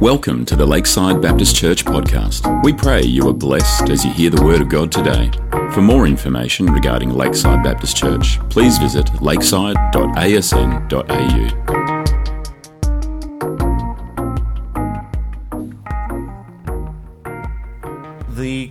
Welcome 0.00 0.46
to 0.46 0.56
the 0.56 0.64
Lakeside 0.64 1.20
Baptist 1.20 1.54
Church 1.54 1.84
podcast. 1.84 2.64
We 2.64 2.72
pray 2.72 3.02
you 3.02 3.28
are 3.28 3.34
blessed 3.34 3.90
as 3.90 4.02
you 4.02 4.10
hear 4.10 4.30
the 4.30 4.42
Word 4.42 4.62
of 4.62 4.70
God 4.70 4.90
today. 4.90 5.30
For 5.74 5.82
more 5.82 6.06
information 6.06 6.72
regarding 6.72 7.10
Lakeside 7.10 7.62
Baptist 7.62 7.98
Church, 7.98 8.40
please 8.48 8.78
visit 8.78 9.20
lakeside.asn.au. 9.20 11.04
The 18.30 18.70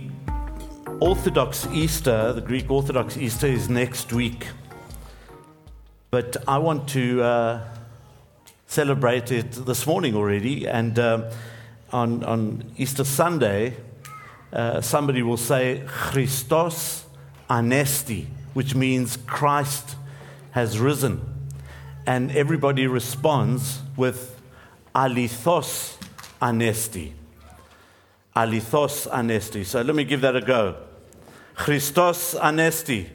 Orthodox 0.98 1.68
Easter, 1.68 2.32
the 2.32 2.40
Greek 2.40 2.68
Orthodox 2.68 3.16
Easter, 3.16 3.46
is 3.46 3.68
next 3.68 4.12
week. 4.12 4.48
But 6.10 6.38
I 6.48 6.58
want 6.58 6.88
to 6.88 7.22
uh, 7.22 7.64
celebrate 8.70 9.32
it 9.32 9.50
this 9.50 9.84
morning 9.84 10.14
already. 10.14 10.64
And 10.66 10.96
um, 10.96 11.24
on, 11.92 12.22
on 12.22 12.72
Easter 12.76 13.02
Sunday, 13.02 13.76
uh, 14.52 14.80
somebody 14.80 15.22
will 15.24 15.36
say, 15.36 15.82
Christos 15.88 17.04
anesti, 17.48 18.26
which 18.54 18.76
means 18.76 19.16
Christ 19.26 19.96
has 20.52 20.78
risen. 20.78 21.20
And 22.06 22.30
everybody 22.30 22.86
responds 22.86 23.80
with 23.96 24.40
alithos 24.94 25.96
anesti. 26.40 27.10
Alithos 28.36 29.10
anesti. 29.10 29.66
So 29.66 29.82
let 29.82 29.96
me 29.96 30.04
give 30.04 30.20
that 30.20 30.36
a 30.36 30.40
go. 30.40 30.76
Christos 31.56 32.36
anesti. 32.36 33.08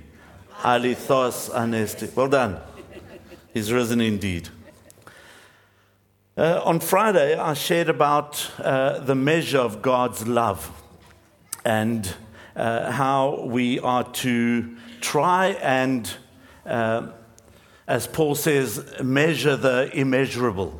Alithos 0.60 1.50
anesti. 1.50 2.14
Well 2.14 2.28
done. 2.28 2.60
He's 3.54 3.72
risen 3.72 4.02
indeed. 4.02 4.50
Uh, 6.38 6.62
on 6.66 6.82
Friday, 6.82 7.38
I 7.38 7.54
shared 7.54 7.88
about 7.88 8.52
uh, 8.60 9.00
the 9.00 9.16
measure 9.16 9.60
of 9.60 9.82
God's 9.82 10.28
love 10.28 10.70
and 11.64 12.14
uh, 12.58 12.92
how 12.92 13.46
we 13.46 13.80
are 13.80 14.04
to 14.04 14.76
try 15.00 15.52
and, 15.62 16.14
uh, 16.66 17.08
as 17.88 18.08
Paul 18.08 18.36
says, 18.36 18.84
measure 19.02 19.56
the 19.56 19.90
immeasurable 19.94 20.78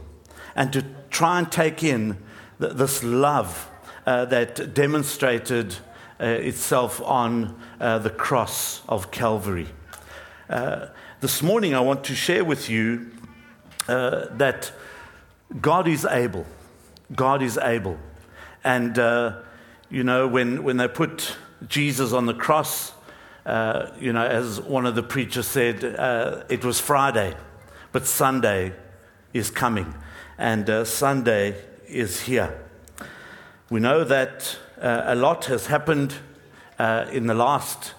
and 0.58 0.74
to 0.74 0.84
try 1.10 1.40
and 1.40 1.50
take 1.50 1.84
in 1.84 2.18
th- 2.60 2.74
this 2.74 3.02
love 3.02 3.70
uh, 4.06 4.26
that 4.26 4.74
demonstrated 4.74 5.78
uh, 6.20 6.26
itself 6.26 7.02
on 7.02 7.58
the 7.80 8.14
cross 8.18 8.82
of 8.90 9.10
Calvary. 9.10 9.68
this 11.22 11.42
morning, 11.42 11.74
I 11.74 11.80
want 11.80 12.04
to 12.04 12.14
share 12.14 12.44
with 12.44 12.70
you 12.70 13.10
that 13.88 14.74
God 15.62 15.88
is 15.88 16.06
able. 16.06 16.46
God 17.16 17.42
is 17.42 17.58
able. 17.58 17.98
And, 18.64 18.98
uh, 18.98 19.42
you 19.90 20.04
know, 20.04 20.28
when, 20.28 20.64
when 20.64 20.78
they 20.78 20.88
put 20.88 21.38
Jesus 21.68 22.14
on 22.14 22.26
the 22.26 22.34
cross, 22.34 22.94
uh, 23.46 23.92
you 24.00 24.12
know, 24.12 24.26
as 24.26 24.60
one 24.60 24.86
of 24.86 24.96
the 24.96 25.04
preachers 25.04 25.48
said, 25.48 25.84
uh, 25.84 26.44
it 26.50 26.66
was 26.66 26.80
Friday, 26.80 27.36
but 27.92 28.06
Sunday 28.06 28.74
is 29.34 29.50
coming. 29.50 29.94
And 30.38 30.70
uh, 30.70 30.84
Sunday 30.84 31.56
is 31.88 32.22
here. 32.22 32.60
We 33.70 33.80
know 33.80 34.04
that 34.04 34.58
uh, 34.82 35.04
a 35.06 35.16
lot 35.16 35.46
has 35.46 35.68
happened 35.68 36.16
uh, 36.80 37.06
in 37.12 37.28
the 37.28 37.34
last 37.34 37.94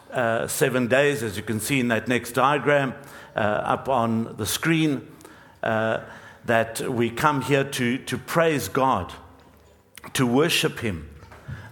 seven 0.49 0.87
days, 0.87 1.23
as 1.23 1.37
you 1.37 1.43
can 1.43 1.61
see 1.61 1.79
in 1.79 1.89
that 1.89 2.09
next 2.09 2.33
diagram 2.33 2.95
up 3.35 3.89
on 3.89 4.35
the 4.37 4.47
screen 4.47 5.07
that 6.47 6.81
we 6.81 7.11
come 7.11 7.43
here 7.43 7.65
to, 7.65 7.99
to 7.99 8.17
praise 8.19 8.69
God, 8.69 9.13
to 10.15 10.27
worship 10.27 10.79
Him, 10.79 11.09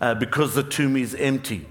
uh, 0.00 0.14
because 0.14 0.54
the 0.54 0.62
tomb 0.62 0.96
is 0.96 1.14
empty. 1.14 1.66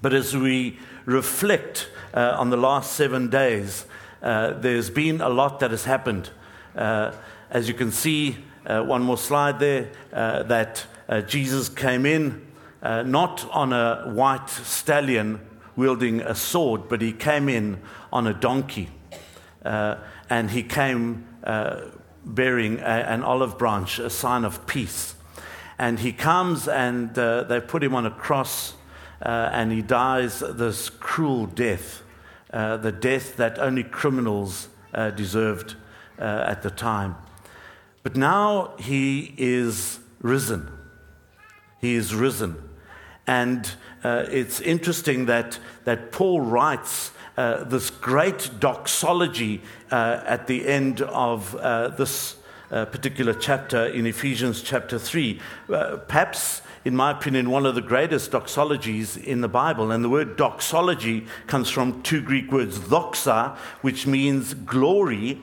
But 0.00 0.12
as 0.12 0.36
we 0.36 0.78
reflect 1.04 1.88
uh, 2.14 2.34
on 2.38 2.50
the 2.50 2.56
last 2.56 2.92
seven 2.92 3.28
days, 3.28 3.86
uh, 4.22 4.54
there's 4.54 4.90
been 4.90 5.20
a 5.20 5.28
lot 5.28 5.60
that 5.60 5.70
has 5.70 5.84
happened. 5.84 6.30
Uh, 6.74 7.12
as 7.50 7.68
you 7.68 7.74
can 7.74 7.92
see, 7.92 8.36
uh, 8.66 8.82
one 8.82 9.02
more 9.02 9.18
slide 9.18 9.58
there, 9.60 9.90
uh, 10.12 10.42
that 10.44 10.86
Jesus 11.28 11.68
came 11.68 12.04
in 12.04 12.44
not 12.82 13.48
on 13.52 13.72
a 13.72 14.10
white 14.12 14.48
stallion 14.48 15.40
wielding 15.76 16.20
a 16.20 16.34
sword, 16.34 16.88
but 16.88 17.00
he 17.00 17.12
came 17.12 17.48
in 17.48 17.80
on 18.12 18.26
a 18.26 18.34
donkey. 18.34 18.88
and 19.62 20.50
he 20.50 20.64
came 20.64 21.24
bearing 22.26 22.80
a, 22.80 22.82
an 22.82 23.22
olive 23.22 23.56
branch, 23.56 23.98
a 23.98 24.10
sign 24.10 24.44
of 24.44 24.66
peace. 24.66 25.14
And 25.78 26.00
he 26.00 26.12
comes 26.12 26.68
and 26.68 27.16
uh, 27.18 27.44
they 27.44 27.60
put 27.60 27.82
him 27.82 27.94
on 27.94 28.04
a 28.04 28.10
cross 28.10 28.74
uh, 29.24 29.50
and 29.52 29.72
he 29.72 29.80
dies 29.80 30.40
this 30.40 30.90
cruel 30.90 31.46
death, 31.46 32.02
uh, 32.52 32.76
the 32.76 32.92
death 32.92 33.36
that 33.36 33.58
only 33.58 33.84
criminals 33.84 34.68
uh, 34.92 35.10
deserved 35.10 35.76
uh, 36.18 36.44
at 36.46 36.62
the 36.62 36.70
time. 36.70 37.16
But 38.02 38.16
now 38.16 38.74
he 38.78 39.34
is 39.36 39.98
risen. 40.20 40.70
He 41.80 41.94
is 41.94 42.14
risen. 42.14 42.56
And 43.26 43.70
uh, 44.04 44.26
it's 44.30 44.60
interesting 44.60 45.26
that, 45.26 45.58
that 45.84 46.12
Paul 46.12 46.40
writes 46.40 47.10
uh, 47.36 47.64
this 47.64 47.90
great 47.90 48.50
doxology 48.58 49.62
uh, 49.90 50.20
at 50.24 50.46
the 50.46 50.66
end 50.66 51.02
of 51.02 51.54
uh, 51.56 51.88
this 51.88 52.36
uh, 52.70 52.84
particular 52.86 53.34
chapter 53.34 53.86
in 53.86 54.06
Ephesians 54.06 54.62
chapter 54.62 54.98
3. 54.98 55.40
Uh, 55.68 55.96
perhaps, 56.08 56.62
in 56.84 56.96
my 56.96 57.10
opinion, 57.10 57.50
one 57.50 57.66
of 57.66 57.74
the 57.74 57.82
greatest 57.82 58.30
doxologies 58.30 59.22
in 59.22 59.40
the 59.40 59.48
Bible. 59.48 59.90
And 59.90 60.02
the 60.02 60.08
word 60.08 60.36
doxology 60.36 61.26
comes 61.46 61.68
from 61.68 62.02
two 62.02 62.22
Greek 62.22 62.50
words, 62.50 62.78
doxa, 62.78 63.56
which 63.82 64.06
means 64.06 64.54
glory, 64.54 65.40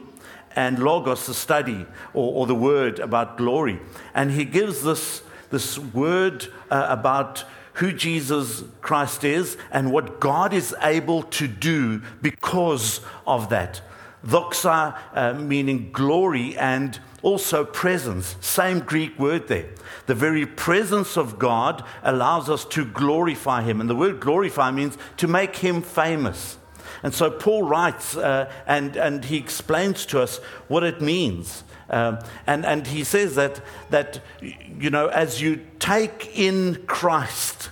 and 0.56 0.80
logos, 0.80 1.26
the 1.26 1.34
study 1.34 1.86
or, 2.14 2.34
or 2.34 2.48
the 2.48 2.56
word 2.56 3.00
about 3.00 3.38
glory. 3.38 3.80
And 4.14 4.32
he 4.32 4.46
gives 4.46 4.84
this, 4.84 5.24
this 5.50 5.80
word 5.80 6.48
about 6.70 7.46
who 7.74 7.92
Jesus 7.92 8.64
Christ 8.82 9.24
is 9.24 9.58
and 9.72 9.92
what 9.92 10.20
God 10.20 10.54
is 10.54 10.76
able 10.82 11.24
to 11.24 11.48
do 11.48 12.02
because 12.22 13.02
of 13.26 13.50
that. 13.50 13.82
Doxa 14.26 14.98
uh, 15.14 15.34
meaning 15.34 15.92
glory 15.92 16.56
and 16.58 17.00
also 17.22 17.66
presence. 17.66 18.36
Same 18.40 18.80
Greek 18.80 19.18
word 19.20 19.48
there. 19.48 19.70
The 20.06 20.16
very 20.16 20.46
presence 20.46 21.18
of 21.18 21.40
God 21.40 21.84
allows 22.04 22.50
us 22.50 22.64
to 22.66 22.86
glorify 22.86 23.64
Him. 23.64 23.82
And 23.82 23.90
the 23.90 23.96
word 23.96 24.20
glorify 24.20 24.72
means 24.72 24.98
to 25.18 25.28
make 25.28 25.58
Him 25.58 25.82
famous. 25.82 26.58
And 27.02 27.14
so 27.14 27.30
Paul 27.30 27.64
writes 27.64 28.16
uh, 28.16 28.52
and, 28.66 28.96
and 28.96 29.26
he 29.26 29.38
explains 29.38 30.06
to 30.08 30.22
us 30.22 30.38
what 30.68 30.84
it 30.84 31.02
means. 31.02 31.64
Um, 31.90 32.20
and, 32.48 32.66
and 32.66 32.88
he 32.88 33.04
says 33.04 33.36
that, 33.36 33.62
that, 33.90 34.22
you 34.42 34.90
know, 34.90 35.08
as 35.08 35.42
you 35.42 35.66
take 35.80 36.38
in 36.38 36.84
Christ, 36.86 37.70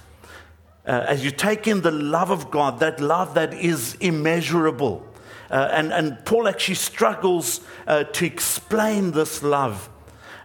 uh, 0.85 1.05
as 1.07 1.23
you 1.23 1.31
take 1.31 1.67
in 1.67 1.81
the 1.81 1.91
love 1.91 2.31
of 2.31 2.51
God, 2.51 2.79
that 2.79 2.99
love 2.99 3.35
that 3.35 3.53
is 3.53 3.95
immeasurable. 3.95 5.07
Uh, 5.49 5.69
and, 5.72 5.91
and 5.91 6.25
Paul 6.25 6.47
actually 6.47 6.75
struggles 6.75 7.61
uh, 7.88 8.05
to 8.05 8.25
explain 8.25 9.11
this 9.11 9.44
love. 9.44 9.89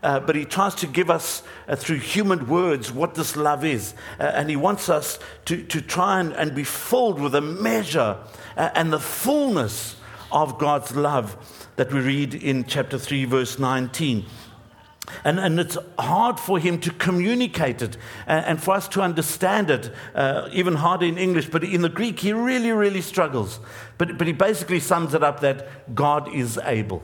Uh, 0.03 0.21
but 0.21 0.37
he 0.37 0.44
tries 0.44 0.75
to 0.77 0.87
give 0.87 1.10
us 1.10 1.43
uh, 1.66 1.75
through 1.75 1.98
human 1.98 2.47
words 2.48 2.93
what 2.93 3.15
this 3.15 3.34
love 3.34 3.65
is. 3.65 3.94
Uh, 4.21 4.25
and 4.25 4.48
he 4.50 4.56
wants 4.56 4.88
us 4.88 5.19
to, 5.47 5.62
to 5.65 5.81
try 5.81 6.21
and, 6.21 6.33
and 6.34 6.54
be 6.54 6.65
filled 6.65 7.21
with 7.21 7.34
a 7.34 7.41
measure 7.41 8.16
and 8.56 8.93
the 8.93 9.00
fullness 9.00 9.96
of 10.36 10.58
God's 10.58 10.94
love 10.94 11.34
that 11.76 11.91
we 11.91 12.00
read 12.00 12.34
in 12.34 12.64
chapter 12.64 12.98
3, 12.98 13.24
verse 13.24 13.58
19. 13.58 14.26
And, 15.24 15.41
and 15.41 15.58
it's 15.58 15.78
hard 15.98 16.38
for 16.38 16.59
him 16.59 16.78
to 16.80 16.91
communicate 16.91 17.80
it 17.80 17.97
and, 18.27 18.44
and 18.44 18.62
for 18.62 18.74
us 18.74 18.86
to 18.88 19.00
understand 19.00 19.71
it, 19.71 19.91
uh, 20.15 20.48
even 20.53 20.74
harder 20.74 21.06
in 21.06 21.16
English. 21.16 21.48
But 21.48 21.65
in 21.65 21.80
the 21.80 21.88
Greek, 21.88 22.21
he 22.21 22.34
really, 22.34 22.71
really 22.71 23.00
struggles. 23.00 23.60
But, 23.97 24.18
but 24.18 24.27
he 24.27 24.34
basically 24.34 24.80
sums 24.80 25.15
it 25.15 25.22
up 25.22 25.41
that 25.41 25.94
God 25.94 26.34
is 26.34 26.59
able. 26.65 27.03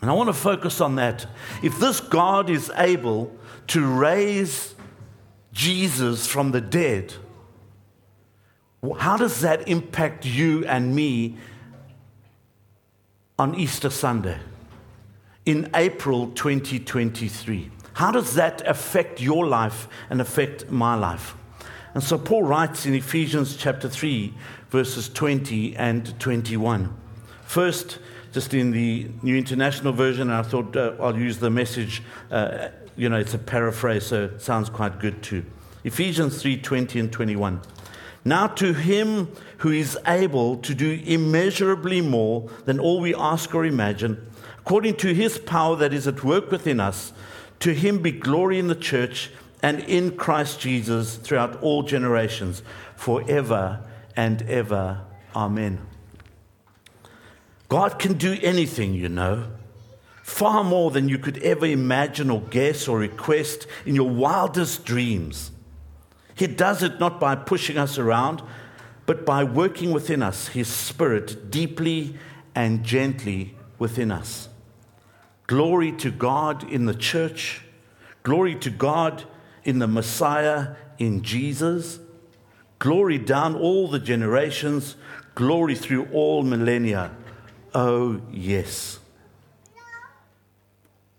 And 0.00 0.10
I 0.10 0.12
want 0.14 0.28
to 0.28 0.34
focus 0.34 0.80
on 0.80 0.96
that. 0.96 1.26
If 1.62 1.78
this 1.78 2.00
God 2.00 2.50
is 2.50 2.72
able 2.76 3.34
to 3.68 3.86
raise 3.86 4.74
Jesus 5.52 6.26
from 6.26 6.50
the 6.50 6.60
dead, 6.60 7.14
how 8.98 9.16
does 9.16 9.42
that 9.42 9.68
impact 9.68 10.26
you 10.26 10.64
and 10.64 10.94
me 10.94 11.36
on 13.38 13.54
Easter 13.54 13.90
Sunday? 13.90 14.38
in 15.46 15.70
April 15.74 16.26
2023. 16.32 17.70
How 17.94 18.10
does 18.10 18.34
that 18.34 18.66
affect 18.66 19.20
your 19.20 19.46
life 19.46 19.88
and 20.10 20.20
affect 20.20 20.70
my 20.70 20.96
life? 20.96 21.36
And 21.94 22.02
so 22.02 22.18
Paul 22.18 22.42
writes 22.42 22.84
in 22.84 22.94
Ephesians 22.94 23.56
chapter 23.56 23.88
3, 23.88 24.34
verses 24.68 25.08
20 25.08 25.76
and 25.76 26.18
21. 26.20 26.94
First, 27.44 28.00
just 28.32 28.52
in 28.52 28.72
the 28.72 29.08
New 29.22 29.36
International 29.36 29.92
Version, 29.94 30.28
and 30.28 30.36
I 30.36 30.42
thought 30.42 30.76
uh, 30.76 30.94
I'll 31.00 31.16
use 31.16 31.38
the 31.38 31.48
message. 31.48 32.02
Uh, 32.30 32.68
you 32.96 33.08
know, 33.08 33.16
it's 33.16 33.32
a 33.32 33.38
paraphrase, 33.38 34.06
so 34.06 34.24
it 34.24 34.42
sounds 34.42 34.68
quite 34.68 34.98
good 34.98 35.22
too. 35.22 35.44
Ephesians 35.84 36.42
3 36.42 36.58
20 36.58 37.00
and 37.00 37.12
21. 37.12 37.60
Now, 38.26 38.48
to 38.48 38.72
him 38.72 39.28
who 39.58 39.70
is 39.70 39.96
able 40.04 40.56
to 40.56 40.74
do 40.74 41.00
immeasurably 41.06 42.00
more 42.00 42.50
than 42.64 42.80
all 42.80 42.98
we 42.98 43.14
ask 43.14 43.54
or 43.54 43.64
imagine, 43.64 44.28
according 44.58 44.96
to 44.96 45.14
his 45.14 45.38
power 45.38 45.76
that 45.76 45.92
is 45.92 46.08
at 46.08 46.24
work 46.24 46.50
within 46.50 46.80
us, 46.80 47.12
to 47.60 47.72
him 47.72 48.02
be 48.02 48.10
glory 48.10 48.58
in 48.58 48.66
the 48.66 48.74
church 48.74 49.30
and 49.62 49.78
in 49.84 50.16
Christ 50.16 50.58
Jesus 50.58 51.14
throughout 51.14 51.62
all 51.62 51.84
generations, 51.84 52.64
forever 52.96 53.84
and 54.16 54.42
ever. 54.42 55.02
Amen. 55.36 55.86
God 57.68 58.00
can 58.00 58.14
do 58.14 58.36
anything, 58.42 58.94
you 58.94 59.08
know, 59.08 59.44
far 60.24 60.64
more 60.64 60.90
than 60.90 61.08
you 61.08 61.18
could 61.18 61.38
ever 61.44 61.66
imagine 61.66 62.30
or 62.30 62.40
guess 62.40 62.88
or 62.88 62.98
request 62.98 63.68
in 63.84 63.94
your 63.94 64.10
wildest 64.10 64.84
dreams. 64.84 65.52
He 66.36 66.46
does 66.46 66.82
it 66.82 67.00
not 67.00 67.18
by 67.18 67.34
pushing 67.34 67.78
us 67.78 67.98
around, 67.98 68.42
but 69.06 69.24
by 69.24 69.42
working 69.42 69.90
within 69.90 70.22
us, 70.22 70.48
His 70.48 70.68
Spirit 70.68 71.50
deeply 71.50 72.16
and 72.54 72.84
gently 72.84 73.56
within 73.78 74.12
us. 74.12 74.48
Glory 75.46 75.92
to 75.92 76.10
God 76.10 76.68
in 76.70 76.84
the 76.84 76.94
church. 76.94 77.62
Glory 78.22 78.54
to 78.56 78.70
God 78.70 79.24
in 79.64 79.78
the 79.78 79.86
Messiah, 79.86 80.74
in 80.98 81.22
Jesus. 81.22 82.00
Glory 82.78 83.18
down 83.18 83.54
all 83.54 83.88
the 83.88 83.98
generations. 83.98 84.96
Glory 85.34 85.74
through 85.74 86.06
all 86.12 86.42
millennia. 86.42 87.12
Oh, 87.74 88.20
yes. 88.30 88.98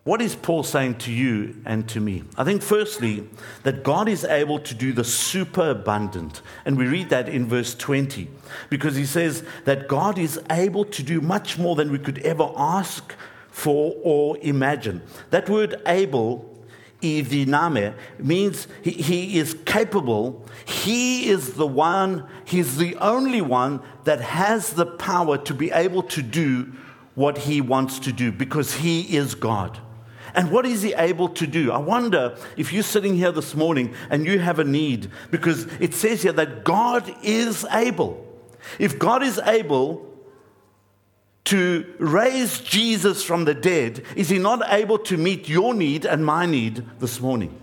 What 0.07 0.21
is 0.21 0.37
Paul 0.37 0.63
saying 0.63 0.99
to 0.99 1.11
you 1.11 1.57
and 1.65 1.85
to 1.89 1.99
me? 1.99 2.23
I 2.37 2.45
think, 2.45 2.61
firstly, 2.61 3.27
that 3.63 3.83
God 3.83 4.07
is 4.07 4.23
able 4.23 4.57
to 4.57 4.73
do 4.73 4.93
the 4.93 5.03
superabundant. 5.03 6.41
And 6.63 6.77
we 6.77 6.87
read 6.87 7.09
that 7.09 7.27
in 7.27 7.45
verse 7.45 7.75
20, 7.75 8.29
because 8.69 8.95
he 8.95 9.05
says 9.05 9.43
that 9.65 9.89
God 9.89 10.17
is 10.17 10.39
able 10.49 10.85
to 10.85 11.03
do 11.03 11.19
much 11.19 11.57
more 11.57 11.75
than 11.75 11.91
we 11.91 11.99
could 11.99 12.19
ever 12.19 12.49
ask 12.55 13.15
for 13.49 13.97
or 14.01 14.37
imagine. 14.37 15.01
That 15.31 15.49
word 15.49 15.81
able, 15.85 16.57
idiname, 17.01 17.93
means 18.17 18.69
he, 18.81 18.91
he 18.91 19.37
is 19.37 19.57
capable. 19.65 20.45
He 20.63 21.27
is 21.27 21.55
the 21.55 21.67
one, 21.67 22.25
he's 22.45 22.77
the 22.77 22.95
only 22.95 23.41
one 23.41 23.81
that 24.05 24.21
has 24.21 24.71
the 24.71 24.85
power 24.85 25.37
to 25.39 25.53
be 25.53 25.69
able 25.71 26.03
to 26.03 26.21
do 26.21 26.71
what 27.13 27.39
he 27.39 27.59
wants 27.59 27.99
to 27.99 28.13
do 28.13 28.31
because 28.31 28.75
he 28.75 29.01
is 29.17 29.35
God. 29.35 29.81
And 30.37 30.51
what 30.51 30.67
is 30.67 30.83
he 30.83 30.93
able 30.93 31.29
to 31.29 31.47
do? 31.47 31.71
I 31.71 31.79
wonder 31.79 32.37
if 32.55 32.71
you're 32.71 32.83
sitting 32.83 33.15
here 33.15 33.31
this 33.31 33.55
morning 33.55 33.95
and 34.11 34.23
you 34.23 34.37
have 34.37 34.59
a 34.59 34.63
need, 34.63 35.09
because 35.31 35.65
it 35.79 35.95
says 35.95 36.21
here 36.21 36.31
that 36.33 36.63
God 36.63 37.11
is 37.23 37.65
able. 37.71 38.23
If 38.77 38.99
God 38.99 39.23
is 39.23 39.39
able 39.39 40.05
to 41.45 41.91
raise 41.97 42.59
Jesus 42.59 43.23
from 43.23 43.45
the 43.45 43.55
dead, 43.55 44.03
is 44.15 44.29
he 44.29 44.37
not 44.37 44.61
able 44.67 44.99
to 44.99 45.17
meet 45.17 45.49
your 45.49 45.73
need 45.73 46.05
and 46.05 46.23
my 46.23 46.45
need 46.45 46.85
this 46.99 47.19
morning? 47.19 47.59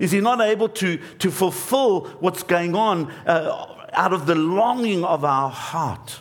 Is 0.00 0.10
he 0.10 0.20
not 0.20 0.40
able 0.40 0.68
to, 0.70 0.98
to 1.18 1.30
fulfill 1.30 2.06
what's 2.18 2.42
going 2.42 2.74
on 2.74 3.12
uh, 3.26 3.86
out 3.92 4.12
of 4.12 4.26
the 4.26 4.34
longing 4.34 5.04
of 5.04 5.24
our 5.24 5.50
heart? 5.50 6.18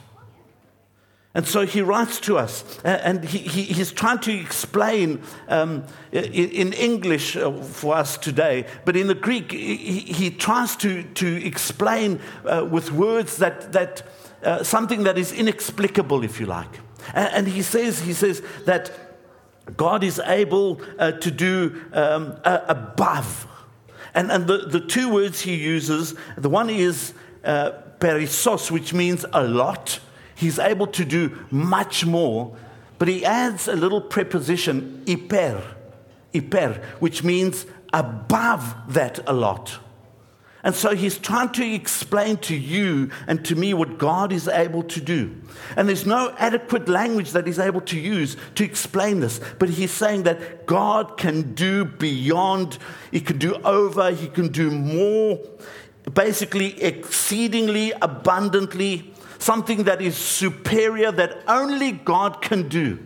And 1.35 1.45
so 1.45 1.65
he 1.65 1.81
writes 1.81 2.21
to 2.21 2.37
us, 2.37 2.63
and 2.85 3.21
he, 3.25 3.39
he, 3.39 3.63
he's 3.63 3.91
trying 3.91 4.19
to 4.19 4.31
explain 4.31 5.21
um, 5.49 5.83
in, 6.13 6.71
English 6.71 7.35
uh, 7.35 7.51
for 7.61 7.93
us 7.93 8.17
today, 8.17 8.65
but 8.85 8.95
in 8.95 9.07
the 9.07 9.15
Greek, 9.15 9.51
he, 9.51 9.75
he 9.99 10.31
tries 10.31 10.77
to, 10.77 11.03
to 11.03 11.45
explain 11.45 12.21
uh, 12.45 12.65
with 12.71 12.93
words 12.93 13.35
that, 13.37 13.73
that 13.73 14.03
uh, 14.43 14.63
something 14.63 15.03
that 15.03 15.17
is 15.17 15.33
inexplicable, 15.33 16.23
if 16.23 16.39
you 16.39 16.45
like. 16.45 16.79
And, 17.13 17.33
and, 17.33 17.47
he, 17.49 17.61
says, 17.63 17.99
he 17.99 18.13
says 18.13 18.41
that 18.63 18.91
God 19.75 20.05
is 20.05 20.19
able 20.19 20.81
uh, 20.97 21.11
to 21.11 21.31
do 21.31 21.83
um, 21.91 22.39
above. 22.45 23.45
And, 24.13 24.31
and 24.31 24.47
the, 24.47 24.59
the 24.59 24.79
two 24.79 25.11
words 25.11 25.41
he 25.41 25.55
uses, 25.55 26.15
the 26.37 26.49
one 26.49 26.69
is 26.69 27.13
uh, 27.43 27.71
perissos, 27.99 28.71
which 28.71 28.93
means 28.93 29.25
a 29.33 29.43
lot 29.43 29.99
He's 30.35 30.59
able 30.59 30.87
to 30.87 31.05
do 31.05 31.45
much 31.49 32.05
more, 32.05 32.55
but 32.99 33.07
he 33.07 33.25
adds 33.25 33.67
a 33.67 33.75
little 33.75 34.01
preposition, 34.01 35.03
hyper, 35.07 35.63
hyper, 36.33 36.81
which 36.99 37.23
means 37.23 37.65
above 37.93 38.75
that 38.89 39.19
a 39.27 39.33
lot. 39.33 39.79
And 40.65 40.73
so 40.73 40.95
he's 40.95 41.19
trying 41.19 41.49
to 41.49 41.63
explain 41.63 42.37
to 42.37 42.55
you 42.55 43.11
and 43.27 43.45
to 43.45 43.55
me 43.55 43.75
what 43.75 43.99
God 43.99 44.33
is 44.33 44.47
able 44.47 44.81
to 44.81 44.99
do. 44.99 45.35
And 45.77 45.87
there's 45.87 46.07
no 46.07 46.33
adequate 46.39 46.89
language 46.89 47.33
that 47.33 47.45
he's 47.45 47.59
able 47.59 47.81
to 47.81 47.99
use 47.99 48.35
to 48.55 48.63
explain 48.63 49.19
this. 49.19 49.39
But 49.59 49.69
he's 49.69 49.91
saying 49.91 50.23
that 50.23 50.65
God 50.65 51.17
can 51.17 51.53
do 51.53 51.85
beyond, 51.85 52.79
he 53.11 53.21
can 53.21 53.37
do 53.37 53.53
over, 53.61 54.09
he 54.09 54.27
can 54.27 54.47
do 54.47 54.71
more, 54.71 55.39
basically, 56.11 56.81
exceedingly 56.81 57.93
abundantly 58.01 59.13
something 59.45 59.83
that 59.83 60.01
is 60.01 60.17
superior 60.17 61.11
that 61.11 61.43
only 61.47 61.91
God 61.91 62.41
can 62.41 62.67
do. 62.67 62.97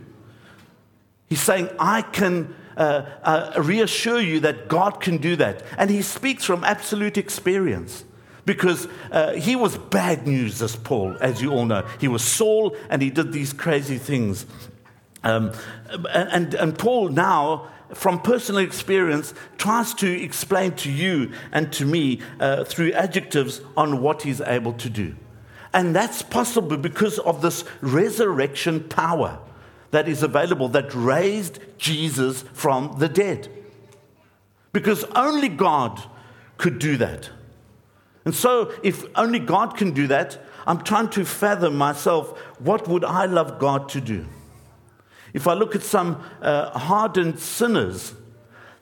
He's 1.28 1.42
saying, 1.42 1.70
I 1.78 2.02
can 2.02 2.56
uh, 2.78 3.06
uh, 3.24 3.62
reassure 3.62 4.22
you 4.22 4.40
that 4.40 4.70
God 4.70 5.02
can 5.02 5.18
do 5.18 5.36
that. 5.36 5.64
And 5.78 5.90
he 5.90 6.02
speaks 6.02 6.46
from 6.46 6.64
absolute 6.64 7.18
experience 7.18 8.06
because 8.46 8.88
uh, 9.12 9.34
he 9.34 9.58
was 9.58 9.78
bad 9.78 10.26
news, 10.26 10.62
as 10.62 10.78
Paul, 10.78 11.18
as 11.20 11.42
you 11.42 11.52
all 11.52 11.66
know. 11.66 11.86
He 12.00 12.08
was 12.08 12.24
Saul 12.24 12.74
and 12.90 13.02
he 13.02 13.10
did 13.10 13.34
these 13.34 13.52
crazy 13.52 13.98
things. 13.98 14.46
Um, 15.26 15.52
and, 16.10 16.54
and 16.54 16.80
Paul 16.80 17.10
now, 17.10 17.68
from 17.94 18.22
personal 18.22 18.62
experience, 18.62 19.34
tries 19.58 19.94
to 19.96 20.10
explain 20.24 20.72
to 20.78 20.90
you 20.90 21.34
and 21.52 21.74
to 21.74 21.86
me 21.86 22.22
uh, 22.40 22.64
through 22.64 22.94
adjectives 22.94 23.60
on 23.76 24.02
what 24.02 24.22
he's 24.22 24.40
able 24.40 24.72
to 24.74 24.90
do. 24.90 25.16
And 25.74 25.96
that's 25.96 26.22
possible 26.22 26.78
because 26.78 27.20
of 27.20 27.42
this 27.42 27.64
resurrection 27.82 28.84
power 28.86 29.40
that 29.92 30.08
is 30.08 30.24
available 30.24 30.68
that 30.70 30.94
raised 30.94 31.60
Jesus 31.78 32.44
from 32.54 32.96
the 33.00 33.10
dead. 33.10 33.50
Because 34.72 35.04
only 35.16 35.50
God 35.50 36.02
could 36.58 36.80
do 36.80 36.98
that. 36.98 37.30
And 38.26 38.36
so, 38.36 38.74
if 38.84 39.06
only 39.16 39.40
God 39.40 39.78
can 39.78 39.92
do 39.92 40.08
that, 40.08 40.44
I'm 40.68 40.84
trying 40.84 41.10
to 41.12 41.26
fathom 41.26 41.78
myself 41.78 42.38
what 42.60 42.88
would 42.88 43.04
I 43.04 43.26
love 43.26 43.58
God 43.60 43.90
to 43.90 44.02
do? 44.02 44.28
If 45.34 45.48
I 45.48 45.54
look 45.54 45.76
at 45.76 45.84
some 45.84 46.24
uh, 46.42 46.78
hardened 46.78 47.40
sinners 47.40 48.14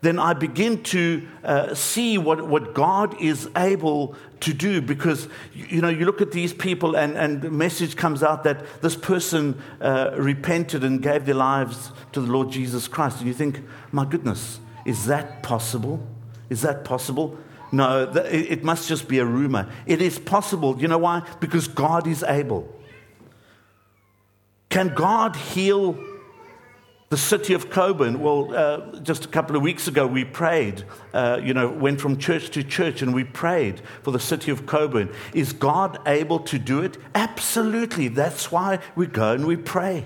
then 0.02 0.20
I 0.20 0.34
begin 0.34 0.84
to 0.84 1.28
uh, 1.44 1.74
see 1.74 2.18
what, 2.18 2.48
what 2.48 2.74
God 2.74 3.20
is 3.20 3.50
able 3.56 4.16
to 4.42 4.54
do 4.54 4.82
because, 4.82 5.28
you 5.54 5.82
know, 5.82 5.90
you 5.90 6.06
look 6.06 6.22
at 6.22 6.32
these 6.32 6.54
people 6.54 6.96
and, 6.96 7.18
and 7.18 7.42
the 7.42 7.50
message 7.50 7.96
comes 7.96 8.24
out 8.24 8.44
that 8.44 8.82
this 8.82 8.96
person 8.96 9.62
uh, 9.82 10.12
repented 10.16 10.84
and 10.84 11.02
gave 11.02 11.26
their 11.26 11.36
lives 11.36 11.92
to 12.12 12.22
the 12.22 12.32
Lord 12.32 12.52
Jesus 12.52 12.88
Christ. 12.88 13.20
And 13.20 13.28
you 13.28 13.34
think, 13.34 13.62
my 13.92 14.06
goodness, 14.06 14.60
is 14.86 15.06
that 15.06 15.44
possible? 15.44 16.06
Is 16.50 16.62
that 16.62 16.86
possible? 16.86 17.38
No, 17.72 18.12
it 18.14 18.64
must 18.64 18.88
just 18.88 19.08
be 19.10 19.20
a 19.20 19.26
rumor. 19.26 19.70
It 19.86 20.02
is 20.02 20.18
possible. 20.18 20.80
You 20.80 20.88
know 20.88 20.98
why? 20.98 21.28
Because 21.40 21.68
God 21.68 22.08
is 22.08 22.24
able. 22.24 22.74
Can 24.70 24.94
God 24.94 25.36
heal 25.36 25.98
the 27.10 27.18
city 27.18 27.54
of 27.54 27.70
Coburn, 27.70 28.20
well, 28.20 28.54
uh, 28.54 29.00
just 29.00 29.24
a 29.24 29.28
couple 29.30 29.56
of 29.56 29.62
weeks 29.62 29.88
ago, 29.88 30.06
we 30.06 30.26
prayed, 30.26 30.84
uh, 31.14 31.40
you 31.42 31.54
know, 31.54 31.70
went 31.70 32.02
from 32.02 32.18
church 32.18 32.50
to 32.50 32.64
church 32.64 33.02
and 33.02 33.14
we 33.14 33.24
prayed 33.24 33.82
for 34.04 34.12
the 34.12 34.20
city 34.20 34.52
of 34.52 34.66
Coburn. 34.66 35.10
Is 35.34 35.54
God 35.54 36.00
able 36.06 36.40
to 36.40 36.60
do 36.60 36.82
it? 36.82 36.98
Absolutely. 37.16 38.10
That's 38.10 38.52
why 38.52 38.80
we 38.96 39.08
go 39.08 39.32
and 39.32 39.48
we 39.48 39.56
pray. 39.56 40.06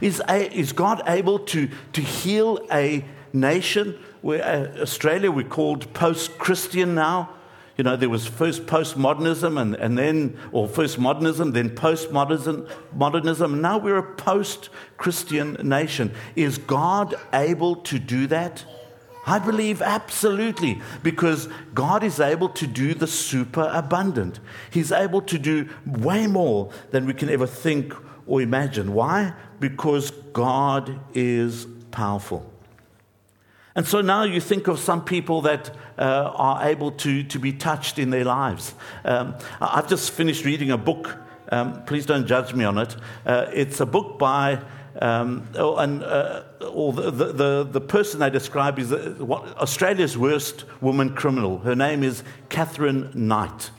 Is, 0.00 0.20
a, 0.28 0.52
is 0.52 0.72
God 0.72 1.02
able 1.06 1.38
to, 1.40 1.70
to 1.92 2.00
heal 2.00 2.66
a 2.72 3.04
nation? 3.32 3.96
Where, 4.20 4.42
uh, 4.42 4.80
Australia, 4.80 5.30
we're 5.30 5.46
called 5.46 5.92
post 5.92 6.38
Christian 6.38 6.96
now. 6.96 7.30
You 7.76 7.82
know, 7.82 7.96
there 7.96 8.08
was 8.08 8.26
first 8.26 8.66
postmodernism 8.66 9.60
and, 9.60 9.74
and 9.74 9.98
then, 9.98 10.38
or 10.52 10.68
first 10.68 10.98
modernism, 10.98 11.52
then 11.52 11.70
postmodernism, 11.70 12.70
modernism. 12.94 13.60
Now 13.60 13.78
we're 13.78 13.98
a 13.98 14.14
post 14.14 14.68
Christian 14.96 15.54
nation. 15.62 16.12
Is 16.36 16.58
God 16.58 17.14
able 17.32 17.76
to 17.76 17.98
do 17.98 18.28
that? 18.28 18.64
I 19.26 19.38
believe 19.38 19.80
absolutely, 19.80 20.82
because 21.02 21.48
God 21.72 22.04
is 22.04 22.20
able 22.20 22.50
to 22.50 22.66
do 22.66 22.94
the 22.94 23.06
super 23.06 23.70
abundant. 23.72 24.38
He's 24.70 24.92
able 24.92 25.22
to 25.22 25.38
do 25.38 25.68
way 25.86 26.26
more 26.26 26.70
than 26.90 27.06
we 27.06 27.14
can 27.14 27.30
ever 27.30 27.46
think 27.46 27.94
or 28.26 28.42
imagine. 28.42 28.92
Why? 28.92 29.32
Because 29.60 30.10
God 30.32 31.00
is 31.14 31.66
powerful. 31.90 32.53
And 33.76 33.86
so 33.86 34.00
now 34.00 34.22
you 34.22 34.40
think 34.40 34.68
of 34.68 34.78
some 34.78 35.04
people 35.04 35.42
that 35.42 35.74
uh, 35.98 36.32
are 36.34 36.68
able 36.68 36.92
to, 36.92 37.24
to 37.24 37.38
be 37.38 37.52
touched 37.52 37.98
in 37.98 38.10
their 38.10 38.24
lives. 38.24 38.74
Um, 39.04 39.34
I've 39.60 39.88
just 39.88 40.12
finished 40.12 40.44
reading 40.44 40.70
a 40.70 40.78
book. 40.78 41.16
Um, 41.50 41.84
please 41.84 42.06
don't 42.06 42.26
judge 42.26 42.54
me 42.54 42.64
on 42.64 42.78
it. 42.78 42.96
Uh, 43.26 43.46
it's 43.52 43.80
a 43.80 43.86
book 43.86 44.18
by, 44.18 44.62
um, 45.02 45.48
oh, 45.56 45.76
and, 45.76 46.04
uh, 46.04 46.44
or 46.72 46.92
the, 46.92 47.10
the, 47.10 47.64
the, 47.64 47.80
person 47.80 48.20
they 48.20 48.30
describe 48.30 48.78
is 48.78 48.92
uh, 48.92 49.14
Australia's 49.58 50.16
worst 50.16 50.64
woman 50.80 51.14
criminal. 51.14 51.58
Her 51.58 51.74
name 51.74 52.04
is 52.04 52.22
Katherine 52.48 53.10
Knight. 53.12 53.70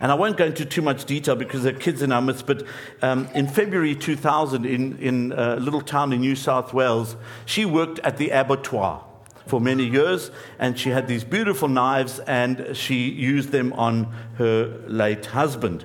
And 0.00 0.10
I 0.10 0.14
won't 0.14 0.36
go 0.36 0.46
into 0.46 0.64
too 0.64 0.82
much 0.82 1.04
detail 1.04 1.36
because 1.36 1.62
there 1.62 1.74
are 1.74 1.78
kids 1.78 2.02
in 2.02 2.12
our 2.12 2.20
midst, 2.20 2.46
but 2.46 2.64
um, 3.00 3.28
in 3.34 3.46
February 3.46 3.94
2000, 3.94 4.66
in, 4.66 4.98
in 4.98 5.32
a 5.32 5.56
little 5.56 5.80
town 5.80 6.12
in 6.12 6.20
New 6.20 6.36
South 6.36 6.74
Wales, 6.74 7.16
she 7.46 7.64
worked 7.64 8.00
at 8.00 8.16
the 8.16 8.30
abattoir 8.30 9.04
for 9.46 9.60
many 9.60 9.84
years, 9.84 10.30
and 10.58 10.78
she 10.78 10.90
had 10.90 11.06
these 11.06 11.22
beautiful 11.22 11.68
knives, 11.68 12.18
and 12.20 12.76
she 12.76 13.10
used 13.10 13.50
them 13.50 13.72
on 13.74 14.12
her 14.38 14.80
late 14.86 15.26
husband. 15.26 15.84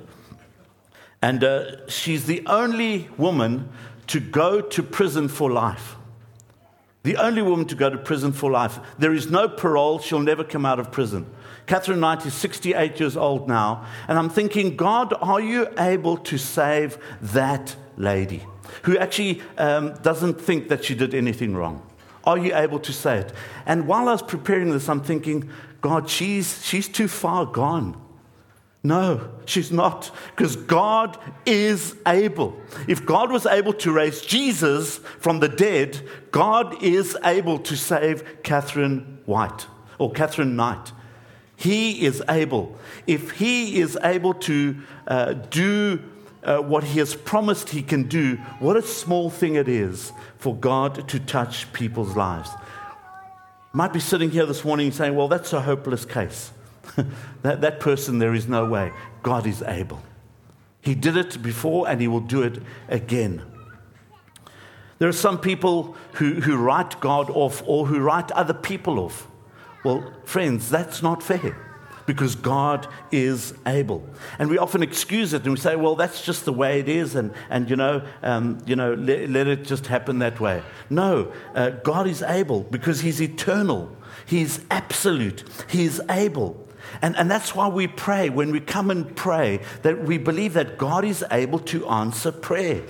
And 1.22 1.44
uh, 1.44 1.88
she's 1.88 2.25
the 2.25 2.44
only 2.46 3.10
woman 3.18 3.70
to 4.08 4.20
go 4.20 4.62
to 4.62 4.82
prison 4.82 5.28
for 5.28 5.51
life. 5.51 5.98
The 7.04 7.18
only 7.18 7.42
woman 7.42 7.66
to 7.68 7.75
go 7.75 7.89
to 7.89 7.98
prison 7.98 8.32
for 8.32 8.50
life. 8.51 8.80
There 8.98 9.13
is 9.13 9.30
no 9.30 9.48
parole, 9.48 10.00
she'll 10.00 10.20
never 10.20 10.44
come 10.44 10.66
out 10.66 10.80
of 10.80 10.92
prison. 10.92 11.25
Katherine 11.70 12.00
Knight 12.00 12.26
is 12.26 12.34
68 12.34 13.00
years 13.00 13.16
old 13.16 13.48
now. 13.48 13.86
And 14.08 14.18
I'm 14.18 14.30
thinking, 14.30 14.76
God, 14.76 15.14
are 15.22 15.40
you 15.40 15.68
able 15.78 16.18
to 16.18 16.36
save 16.40 16.98
that 17.22 17.76
lady 17.96 18.44
who 18.82 18.98
actually 18.98 19.44
um, 19.60 19.94
doesn't 20.02 20.42
think 20.42 20.70
that 20.70 20.84
she 20.84 20.96
did 20.96 21.14
anything 21.14 21.56
wrong? 21.56 21.88
Are 22.24 22.40
you 22.40 22.56
able 22.56 22.80
to 22.80 22.92
say 22.92 23.20
it? 23.20 23.34
And 23.68 23.86
while 23.86 24.10
I 24.10 24.14
was 24.14 24.24
preparing 24.24 24.72
this, 24.72 24.90
I'm 24.90 25.02
thinking, 25.02 25.48
God, 25.80 26.10
she's, 26.10 26.66
she's 26.66 26.88
too 26.88 27.08
far 27.08 27.46
gone. 27.46 28.02
No, 28.82 29.30
she's 29.46 29.72
not, 29.72 30.10
because 30.36 30.56
God 30.56 31.20
is 31.46 31.96
able. 32.08 32.60
If 32.88 33.06
God 33.06 33.32
was 33.32 33.46
able 33.46 33.74
to 33.74 33.92
raise 33.92 34.22
Jesus 34.22 34.98
from 35.20 35.40
the 35.40 35.50
dead, 35.50 36.02
God 36.32 36.82
is 36.82 37.16
able 37.24 37.60
to 37.60 37.78
save 37.78 38.42
Catherine 38.42 39.20
White 39.28 39.68
or 40.00 40.12
Katherine 40.12 40.56
Knight. 40.56 40.94
He 41.60 42.06
is 42.06 42.24
able. 42.30 42.78
If 43.06 43.32
He 43.32 43.82
is 43.82 43.98
able 44.01 44.34
to 44.36 44.78
uh, 45.06 45.34
do 45.34 46.01
uh, 46.42 46.60
what 46.60 46.86
He 46.86 47.00
has 47.00 47.16
promised 47.16 47.70
He 47.70 47.82
can 47.82 48.04
do, 48.08 48.38
what 48.60 48.78
a 48.78 48.82
small 48.82 49.30
thing 49.30 49.56
it 49.56 49.68
is 49.68 50.13
for 50.38 50.56
God 50.56 51.10
to 51.10 51.20
touch 51.20 51.72
people's 51.74 52.16
lives. 52.16 52.50
Might 53.74 53.92
be 53.92 54.00
sitting 54.00 54.32
here 54.32 54.46
this 54.46 54.63
morning 54.63 54.89
saying, 54.92 55.16
Well, 55.16 55.28
that's 55.28 55.51
a 55.51 55.62
hopeless 55.62 56.06
case. 56.06 56.54
that, 57.42 57.60
that 57.60 57.82
person, 57.82 58.20
there 58.20 58.34
is 58.34 58.48
no 58.48 58.63
way. 58.63 58.94
God 59.22 59.46
is 59.46 59.62
able. 59.62 60.01
He 60.80 60.96
did 60.96 61.18
it 61.18 61.44
before 61.44 61.89
and 61.89 62.00
He 62.00 62.08
will 62.08 62.22
do 62.22 62.42
it 62.42 62.63
again. 62.88 63.44
There 64.98 65.10
are 65.10 65.13
some 65.13 65.38
people 65.38 65.98
who, 66.13 66.36
who 66.36 66.56
write 66.56 67.01
God 67.01 67.30
off 67.30 67.62
or 67.66 67.86
who 67.86 68.00
write 68.00 68.32
other 68.32 68.54
people 68.54 68.98
off. 68.98 69.28
Well, 69.84 70.14
friends, 70.26 70.70
that's 70.70 71.02
not 71.02 71.24
fair 71.24 71.56
because 72.10 72.34
God 72.34 72.88
is 73.12 73.54
able. 73.68 74.04
And 74.40 74.50
we 74.50 74.58
often 74.58 74.82
excuse 74.82 75.32
it 75.34 75.44
and 75.44 75.52
we 75.52 75.60
say, 75.60 75.76
well, 75.76 75.96
that's 75.96 76.26
just 76.26 76.44
the 76.44 76.52
way 76.52 76.80
it 76.80 76.90
is, 76.90 77.14
and, 77.14 77.32
and 77.52 77.70
you 77.70 77.76
know, 77.76 78.02
um, 78.24 78.58
you 78.66 78.76
know 78.76 78.96
let, 78.96 79.30
let, 79.30 79.48
it 79.48 79.64
just 79.64 79.86
happen 79.86 80.18
that 80.20 80.40
way. 80.40 80.64
No, 80.90 81.32
uh, 81.54 81.70
God 81.70 82.08
is 82.08 82.24
able 82.24 82.62
because 82.62 83.02
He's 83.02 83.22
eternal, 83.22 83.96
He's 84.26 84.60
absolute, 84.72 85.44
He's 85.70 86.02
able. 86.10 86.68
And, 87.04 87.16
and 87.16 87.30
that's 87.30 87.54
why 87.54 87.68
we 87.68 87.86
pray 87.86 88.30
when 88.30 88.52
we 88.52 88.60
come 88.60 88.90
and 88.90 89.16
pray 89.16 89.60
that 89.84 90.04
we 90.04 90.18
believe 90.18 90.54
that 90.54 90.80
God 90.80 91.06
is 91.06 91.24
able 91.30 91.60
to 91.60 91.88
answer 91.88 92.32
prayer. 92.32 92.82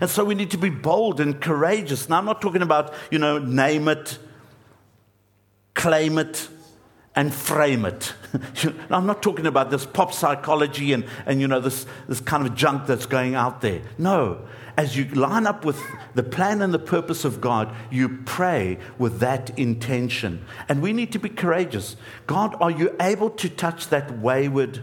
And 0.00 0.08
so 0.08 0.24
we 0.24 0.36
need 0.36 0.52
to 0.52 0.58
be 0.58 0.70
bold 0.70 1.20
and 1.20 1.40
courageous. 1.40 2.08
Now, 2.08 2.18
I'm 2.18 2.26
not 2.26 2.40
talking 2.40 2.62
about, 2.62 2.94
you 3.10 3.18
know, 3.18 3.38
name 3.38 3.88
it, 3.88 4.18
claim 5.78 6.18
it, 6.18 6.48
and 7.14 7.32
frame 7.32 7.84
it. 7.84 8.12
I'm 8.90 9.06
not 9.06 9.22
talking 9.22 9.46
about 9.46 9.70
this 9.70 9.86
pop 9.86 10.12
psychology 10.12 10.92
and, 10.92 11.04
and 11.24 11.40
you 11.40 11.46
know, 11.46 11.60
this, 11.60 11.86
this 12.08 12.20
kind 12.20 12.46
of 12.46 12.56
junk 12.56 12.86
that's 12.86 13.06
going 13.06 13.36
out 13.36 13.60
there. 13.60 13.82
No. 13.96 14.44
As 14.76 14.96
you 14.96 15.04
line 15.06 15.46
up 15.46 15.64
with 15.64 15.80
the 16.14 16.24
plan 16.24 16.62
and 16.62 16.74
the 16.74 16.80
purpose 16.80 17.24
of 17.24 17.40
God, 17.40 17.72
you 17.90 18.08
pray 18.24 18.78
with 18.98 19.20
that 19.20 19.56
intention. 19.56 20.44
And 20.68 20.82
we 20.82 20.92
need 20.92 21.12
to 21.12 21.18
be 21.20 21.28
courageous. 21.28 21.96
God, 22.26 22.56
are 22.60 22.70
you 22.70 22.94
able 23.00 23.30
to 23.30 23.48
touch 23.48 23.88
that 23.88 24.18
wayward 24.18 24.82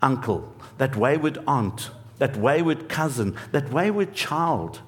uncle, 0.00 0.52
that 0.78 0.94
wayward 0.96 1.38
aunt, 1.48 1.90
that 2.18 2.36
wayward 2.36 2.88
cousin, 2.88 3.36
that 3.50 3.72
wayward 3.72 4.14
child? 4.14 4.80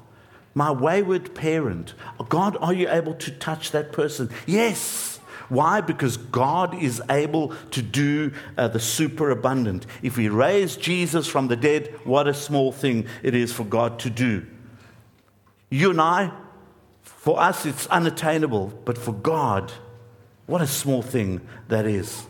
my 0.55 0.71
wayward 0.71 1.35
parent. 1.35 1.95
God, 2.29 2.57
are 2.61 2.73
you 2.73 2.89
able 2.89 3.15
to 3.15 3.31
touch 3.33 3.73
that 3.73 3.91
person? 3.91 4.31
Yes. 4.47 5.14
Why? 5.49 5.81
Because 5.81 6.17
God 6.17 6.75
is 6.83 7.03
able 7.11 7.55
to 7.71 7.83
do 7.83 8.33
uh, 8.57 8.69
the 8.69 8.81
superabundant. 8.81 9.87
If 10.03 10.17
we 10.17 10.29
raise 10.29 10.77
Jesus 10.77 11.27
from 11.27 11.49
the 11.49 11.57
dead, 11.57 11.95
what 12.05 12.27
a 12.27 12.35
small 12.35 12.73
thing 12.73 13.07
it 13.23 13.35
is 13.35 13.53
for 13.53 13.65
God 13.65 13.99
to 14.01 14.11
do. 14.11 14.47
You 15.71 15.91
and 15.91 16.01
I, 16.01 16.33
for 17.03 17.41
us, 17.41 17.67
it's 17.67 17.87
unattainable, 17.89 18.73
but 18.85 18.97
for 18.97 19.13
God, 19.13 19.73
what 20.47 20.63
a 20.63 20.67
small 20.67 21.03
thing 21.03 21.41
that 21.69 21.87
is. 21.87 22.27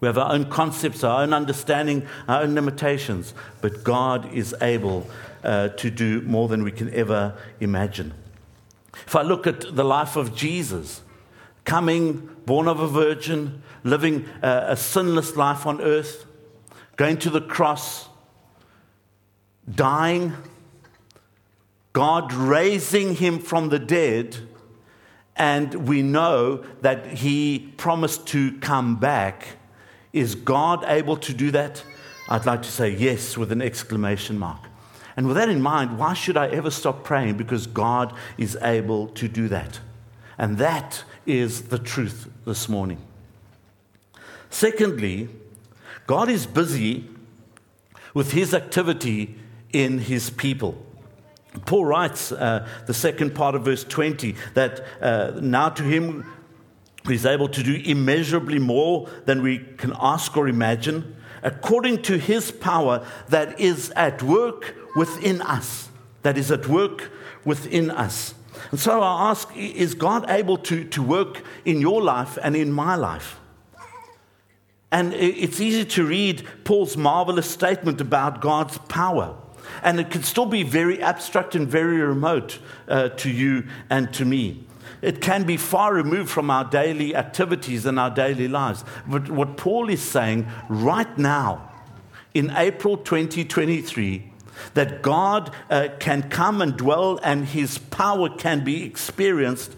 We 0.00 0.06
have 0.06 0.18
our 0.18 0.32
own 0.32 0.48
concepts, 0.48 1.02
our 1.02 1.22
own 1.22 1.32
understanding, 1.32 2.06
our 2.28 2.42
own 2.42 2.54
limitations, 2.54 3.34
but 3.60 3.82
God 3.82 4.32
is 4.32 4.54
able 4.60 5.08
uh, 5.42 5.68
to 5.68 5.90
do 5.90 6.20
more 6.22 6.48
than 6.48 6.62
we 6.62 6.72
can 6.72 6.92
ever 6.94 7.36
imagine. 7.60 8.14
If 9.06 9.16
I 9.16 9.22
look 9.22 9.46
at 9.46 9.74
the 9.74 9.84
life 9.84 10.16
of 10.16 10.34
Jesus, 10.34 11.02
coming, 11.68 12.30
born 12.46 12.66
of 12.66 12.80
a 12.80 12.88
virgin, 12.88 13.62
living 13.84 14.24
a, 14.42 14.68
a 14.68 14.76
sinless 14.76 15.36
life 15.36 15.66
on 15.66 15.82
earth, 15.82 16.24
going 16.96 17.18
to 17.18 17.28
the 17.28 17.42
cross, 17.42 18.08
dying, 19.70 20.32
God 21.92 22.32
raising 22.32 23.16
him 23.16 23.38
from 23.38 23.68
the 23.68 23.78
dead, 23.78 24.38
and 25.36 25.86
we 25.86 26.00
know 26.00 26.64
that 26.80 27.06
he 27.06 27.70
promised 27.76 28.26
to 28.28 28.58
come 28.60 28.96
back. 28.96 29.48
Is 30.14 30.34
God 30.34 30.84
able 30.88 31.18
to 31.18 31.34
do 31.34 31.50
that? 31.50 31.84
I'd 32.30 32.46
like 32.46 32.62
to 32.62 32.70
say 32.70 32.88
yes 32.88 33.36
with 33.36 33.52
an 33.52 33.60
exclamation 33.60 34.38
mark. 34.38 34.64
And 35.18 35.26
with 35.26 35.36
that 35.36 35.50
in 35.50 35.60
mind, 35.60 35.98
why 35.98 36.14
should 36.14 36.38
I 36.38 36.48
ever 36.48 36.70
stop 36.70 37.04
praying? 37.04 37.36
Because 37.36 37.66
God 37.66 38.14
is 38.38 38.56
able 38.62 39.08
to 39.08 39.28
do 39.28 39.48
that. 39.48 39.80
And 40.38 40.58
that 40.58 41.02
is 41.26 41.62
the 41.62 41.78
truth 41.78 42.30
this 42.46 42.68
morning. 42.68 42.98
Secondly, 44.50 45.28
God 46.06 46.30
is 46.30 46.46
busy 46.46 47.08
with 48.14 48.32
his 48.32 48.54
activity 48.54 49.34
in 49.72 49.98
his 49.98 50.30
people. 50.30 50.82
Paul 51.66 51.86
writes, 51.86 52.32
uh, 52.32 52.66
the 52.86 52.94
second 52.94 53.34
part 53.34 53.54
of 53.54 53.64
verse 53.64 53.84
20, 53.84 54.36
that 54.54 54.84
uh, 55.00 55.32
now 55.40 55.68
to 55.70 55.82
him 55.82 56.24
who 57.04 57.12
is 57.12 57.26
able 57.26 57.48
to 57.48 57.62
do 57.62 57.80
immeasurably 57.84 58.58
more 58.58 59.08
than 59.24 59.42
we 59.42 59.58
can 59.58 59.92
ask 60.00 60.36
or 60.36 60.48
imagine, 60.48 61.16
according 61.42 62.02
to 62.02 62.18
his 62.18 62.50
power 62.50 63.06
that 63.28 63.58
is 63.58 63.90
at 63.96 64.22
work 64.22 64.74
within 64.94 65.40
us, 65.42 65.88
that 66.22 66.36
is 66.36 66.50
at 66.50 66.68
work 66.68 67.10
within 67.44 67.90
us. 67.90 68.34
And 68.70 68.80
so 68.80 69.02
I 69.02 69.30
ask 69.30 69.48
is 69.56 69.94
God 69.94 70.28
able 70.28 70.58
to, 70.58 70.84
to 70.84 71.02
work 71.02 71.42
in 71.64 71.80
your 71.80 72.02
life 72.02 72.38
and 72.42 72.56
in 72.56 72.72
my 72.72 72.94
life? 72.94 73.38
And 74.90 75.12
it's 75.12 75.60
easy 75.60 75.84
to 75.84 76.06
read 76.06 76.46
Paul's 76.64 76.96
marvelous 76.96 77.50
statement 77.50 78.00
about 78.00 78.40
God's 78.40 78.78
power. 78.78 79.36
And 79.82 80.00
it 80.00 80.10
can 80.10 80.22
still 80.22 80.46
be 80.46 80.62
very 80.62 81.02
abstract 81.02 81.54
and 81.54 81.68
very 81.68 81.98
remote 81.98 82.58
uh, 82.88 83.10
to 83.10 83.30
you 83.30 83.64
and 83.90 84.12
to 84.14 84.24
me. 84.24 84.64
It 85.02 85.20
can 85.20 85.44
be 85.44 85.56
far 85.56 85.94
removed 85.94 86.30
from 86.30 86.50
our 86.50 86.64
daily 86.64 87.14
activities 87.14 87.86
and 87.86 88.00
our 88.00 88.10
daily 88.10 88.48
lives. 88.48 88.82
But 89.06 89.30
what 89.30 89.56
Paul 89.56 89.90
is 89.90 90.02
saying 90.02 90.48
right 90.68 91.18
now, 91.18 91.70
in 92.34 92.50
April 92.56 92.96
2023, 92.96 94.32
that 94.74 95.02
God 95.02 95.52
uh, 95.70 95.88
can 95.98 96.28
come 96.28 96.62
and 96.62 96.76
dwell 96.76 97.18
and 97.22 97.46
his 97.46 97.78
power 97.78 98.28
can 98.28 98.64
be 98.64 98.84
experienced, 98.84 99.76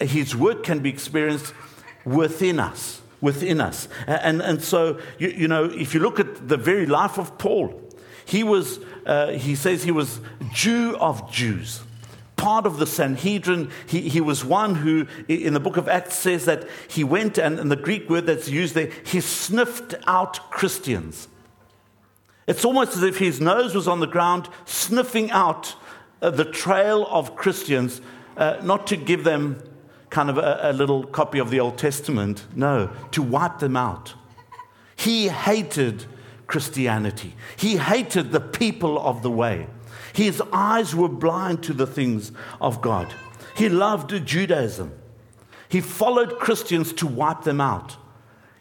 his 0.00 0.34
work 0.34 0.64
can 0.64 0.80
be 0.80 0.90
experienced 0.90 1.54
within 2.04 2.60
us. 2.60 3.02
Within 3.20 3.60
us. 3.60 3.88
And, 4.06 4.42
and 4.42 4.62
so, 4.62 5.00
you, 5.18 5.28
you 5.28 5.48
know, 5.48 5.64
if 5.64 5.94
you 5.94 6.00
look 6.00 6.20
at 6.20 6.48
the 6.48 6.56
very 6.56 6.86
life 6.86 7.18
of 7.18 7.38
Paul, 7.38 7.82
He 8.26 8.42
was, 8.42 8.80
uh, 9.06 9.28
he 9.32 9.54
says 9.54 9.84
he 9.84 9.92
was 9.92 10.20
Jew 10.52 10.96
of 10.98 11.30
Jews 11.30 11.82
part 12.36 12.66
of 12.66 12.78
the 12.78 12.86
Sanhedrin. 12.86 13.70
He, 13.86 14.10
he 14.10 14.20
was 14.20 14.44
one 14.44 14.74
who, 14.74 15.06
in 15.26 15.54
the 15.54 15.60
book 15.60 15.78
of 15.78 15.88
Acts, 15.88 16.16
says 16.16 16.44
that 16.44 16.68
he 16.86 17.02
went, 17.02 17.38
and, 17.38 17.58
and 17.58 17.70
the 17.70 17.76
Greek 17.76 18.10
word 18.10 18.26
that's 18.26 18.48
used 18.48 18.74
there, 18.74 18.90
he 19.04 19.20
sniffed 19.20 19.94
out 20.06 20.50
Christians. 20.50 21.28
It's 22.46 22.64
almost 22.64 22.96
as 22.96 23.02
if 23.02 23.18
his 23.18 23.40
nose 23.40 23.74
was 23.74 23.88
on 23.88 24.00
the 24.00 24.06
ground, 24.06 24.48
sniffing 24.64 25.30
out 25.30 25.74
uh, 26.22 26.30
the 26.30 26.44
trail 26.44 27.06
of 27.10 27.34
Christians, 27.34 28.00
uh, 28.36 28.58
not 28.62 28.86
to 28.88 28.96
give 28.96 29.24
them 29.24 29.62
kind 30.10 30.30
of 30.30 30.38
a, 30.38 30.60
a 30.62 30.72
little 30.72 31.04
copy 31.04 31.38
of 31.38 31.50
the 31.50 31.60
Old 31.60 31.76
Testament, 31.76 32.46
no, 32.54 32.90
to 33.10 33.22
wipe 33.22 33.58
them 33.58 33.76
out. 33.76 34.14
He 34.94 35.28
hated 35.28 36.06
Christianity, 36.46 37.34
he 37.56 37.76
hated 37.76 38.30
the 38.30 38.40
people 38.40 38.98
of 38.98 39.22
the 39.22 39.30
way. 39.30 39.66
His 40.12 40.40
eyes 40.52 40.94
were 40.94 41.08
blind 41.08 41.62
to 41.64 41.74
the 41.74 41.86
things 41.86 42.32
of 42.60 42.80
God. 42.80 43.12
He 43.54 43.68
loved 43.68 44.24
Judaism. 44.24 44.92
He 45.68 45.80
followed 45.80 46.38
Christians 46.38 46.92
to 46.94 47.06
wipe 47.06 47.42
them 47.42 47.60
out. 47.60 47.96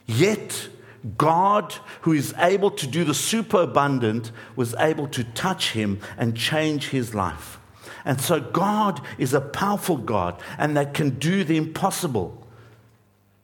Yet, 0.05 0.69
God, 1.17 1.73
who 2.01 2.13
is 2.13 2.33
able 2.37 2.71
to 2.71 2.87
do 2.87 3.03
the 3.03 3.13
superabundant, 3.13 4.31
was 4.55 4.73
able 4.79 5.07
to 5.09 5.23
touch 5.23 5.71
him 5.73 5.99
and 6.17 6.35
change 6.35 6.89
his 6.89 7.13
life. 7.13 7.59
And 8.03 8.19
so, 8.21 8.39
God 8.39 9.01
is 9.17 9.33
a 9.33 9.41
powerful 9.41 9.97
God 9.97 10.39
and 10.57 10.75
that 10.77 10.93
can 10.93 11.11
do 11.11 11.43
the 11.43 11.57
impossible. 11.57 12.45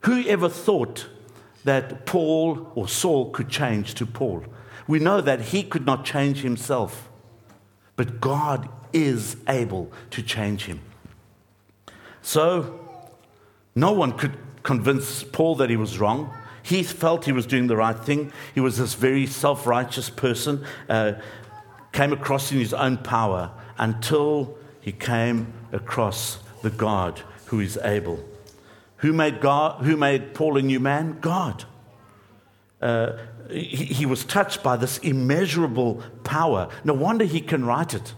Who 0.00 0.26
ever 0.26 0.48
thought 0.48 1.06
that 1.64 2.06
Paul 2.06 2.70
or 2.74 2.88
Saul 2.88 3.30
could 3.30 3.48
change 3.48 3.94
to 3.94 4.06
Paul? 4.06 4.44
We 4.86 4.98
know 4.98 5.20
that 5.20 5.40
he 5.40 5.62
could 5.62 5.86
not 5.86 6.04
change 6.04 6.38
himself. 6.42 7.08
But 7.96 8.20
God 8.20 8.68
is 8.92 9.36
able 9.48 9.92
to 10.10 10.22
change 10.22 10.66
him. 10.66 10.80
So, 12.20 12.80
no 13.74 13.92
one 13.92 14.12
could 14.12 14.36
convince 14.62 15.24
Paul 15.24 15.56
that 15.56 15.70
he 15.70 15.76
was 15.76 15.98
wrong. 15.98 16.32
He 16.62 16.82
felt 16.82 17.24
he 17.24 17.32
was 17.32 17.46
doing 17.46 17.66
the 17.66 17.76
right 17.76 17.98
thing. 17.98 18.32
He 18.54 18.60
was 18.60 18.78
this 18.78 18.94
very 18.94 19.26
self 19.26 19.66
righteous 19.66 20.10
person, 20.10 20.64
uh, 20.88 21.14
came 21.92 22.12
across 22.12 22.52
in 22.52 22.58
his 22.58 22.72
own 22.72 22.98
power 22.98 23.50
until 23.78 24.56
he 24.80 24.92
came 24.92 25.52
across 25.72 26.38
the 26.62 26.70
God 26.70 27.20
who 27.46 27.60
is 27.60 27.76
able. 27.82 28.22
Who 28.98 29.12
made, 29.12 29.40
God, 29.40 29.84
who 29.84 29.96
made 29.96 30.34
Paul 30.34 30.56
a 30.56 30.62
new 30.62 30.78
man? 30.78 31.18
God. 31.20 31.64
Uh, 32.80 33.18
he, 33.50 33.84
he 33.86 34.06
was 34.06 34.24
touched 34.24 34.62
by 34.62 34.76
this 34.76 34.98
immeasurable 34.98 36.02
power. 36.24 36.68
No 36.84 36.94
wonder 36.94 37.24
he 37.24 37.40
can 37.40 37.64
write 37.64 37.94
it 37.94 38.14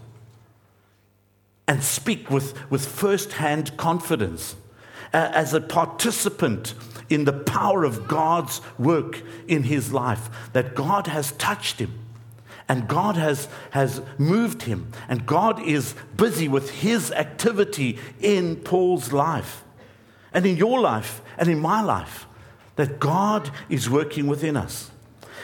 and 1.67 1.83
speak 1.83 2.29
with, 2.29 2.69
with 2.69 2.85
first 2.85 3.33
hand 3.33 3.75
confidence 3.77 4.55
uh, 5.13 5.31
as 5.33 5.53
a 5.53 5.61
participant 5.61 6.73
in 7.09 7.25
the 7.25 7.33
power 7.33 7.83
of 7.83 8.07
God's 8.07 8.61
work 8.77 9.21
in 9.47 9.63
his 9.63 9.93
life, 9.93 10.29
that 10.53 10.75
God 10.75 11.07
has 11.07 11.31
touched 11.33 11.79
him. 11.79 11.99
And 12.67 12.87
God 12.87 13.15
has, 13.15 13.47
has 13.71 14.01
moved 14.17 14.63
him, 14.63 14.91
and 15.07 15.27
God 15.27 15.61
is 15.61 15.93
busy 16.17 16.47
with 16.47 16.71
his 16.71 17.11
activity 17.11 17.99
in 18.19 18.55
Paul's 18.55 19.13
life, 19.13 19.63
and 20.33 20.47
in 20.47 20.57
your 20.57 20.79
life, 20.81 21.21
and 21.37 21.47
in 21.47 21.59
my 21.59 21.83
life, 21.83 22.25
that 22.75 22.99
God 22.99 23.51
is 23.69 23.87
working 23.87 24.25
within 24.25 24.57
us. 24.57 24.89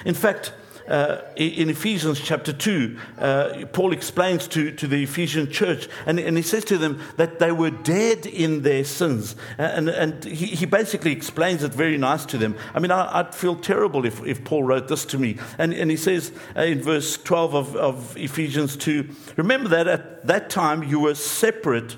In 0.04 0.16
fact, 0.16 0.54
uh, 0.88 1.22
in 1.36 1.70
Ephesians 1.70 2.20
chapter 2.20 2.52
2, 2.54 2.98
uh, 3.18 3.66
Paul 3.72 3.94
explains 3.94 4.48
to, 4.50 4.72
to 4.72 4.88
the 4.88 5.04
Ephesian 5.04 5.50
church, 5.52 5.88
and, 6.06 6.20
and 6.20 6.38
he 6.38 6.44
says 6.44 6.66
to 6.66 6.78
them 6.78 7.00
that 7.18 7.40
they 7.40 7.52
were 7.52 7.70
dead 7.70 8.26
in 8.26 8.62
their 8.62 8.84
sins. 8.84 9.36
Uh, 9.58 9.64
and, 9.64 9.90
and 9.90 10.24
he, 10.24 10.48
he 10.48 10.66
basically 10.66 11.12
explains 11.12 11.64
it 11.64 11.74
very 11.74 11.98
nice 11.98 12.26
to 12.26 12.38
them. 12.38 12.56
I 12.74 12.80
mean, 12.80 12.92
I, 12.92 13.22
would 13.22 13.36
feel 13.36 13.56
terrible 13.56 14.06
if, 14.06 14.24
if 14.26 14.44
Paul 14.44 14.64
wrote 14.64 14.88
this 14.88 15.06
to 15.06 15.18
me. 15.18 15.38
And, 15.58 15.74
and 15.74 15.92
he 15.92 15.98
says 15.98 16.32
uh, 16.56 16.62
in 16.62 16.82
verse 16.82 17.18
12 17.18 17.56
of, 17.56 17.76
of 17.76 18.18
Ephesians 18.18 18.76
2 18.78 19.10
Remember 19.38 19.70
that 19.70 19.88
at 19.88 20.28
that 20.28 20.50
time 20.50 20.84
you 20.84 21.00
were 21.00 21.16
separate 21.16 21.96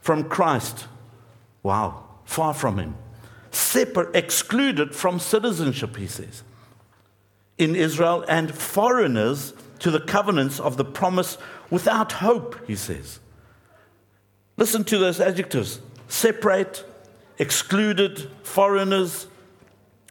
from 0.00 0.24
Christ. 0.24 0.86
Wow, 1.62 2.04
far 2.24 2.54
from 2.54 2.78
him. 2.78 2.96
Separate, 3.50 4.14
excluded 4.14 4.94
from 4.94 5.18
citizenship, 5.18 5.96
he 5.96 6.06
says 6.06 6.42
in 7.58 7.74
Israel 7.74 8.24
and 8.28 8.54
foreigners 8.54 9.52
to 9.80 9.90
the 9.90 10.00
covenants 10.00 10.58
of 10.58 10.76
the 10.76 10.84
promise 10.84 11.38
without 11.70 12.12
hope, 12.12 12.56
he 12.66 12.76
says. 12.76 13.20
Listen 14.56 14.84
to 14.84 14.98
those 14.98 15.20
adjectives 15.20 15.80
separate, 16.08 16.84
excluded, 17.38 18.30
foreigners, 18.42 19.26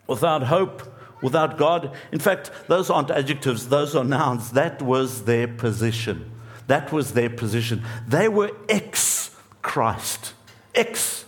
without 0.05 0.43
hope, 0.43 0.83
without 1.21 1.57
God. 1.57 1.91
In 2.11 2.19
fact, 2.19 2.51
those 2.67 2.89
aren't 2.89 3.11
adjectives, 3.11 3.69
those 3.69 3.95
are 3.95 4.03
nouns. 4.03 4.51
That 4.51 4.81
was 4.81 5.25
their 5.25 5.47
position. 5.47 6.31
That 6.67 6.91
was 6.91 7.13
their 7.13 7.29
position. 7.29 7.83
They 8.07 8.27
were 8.27 8.51
ex 8.69 9.35
Christ, 9.61 10.33
ex 10.75 11.25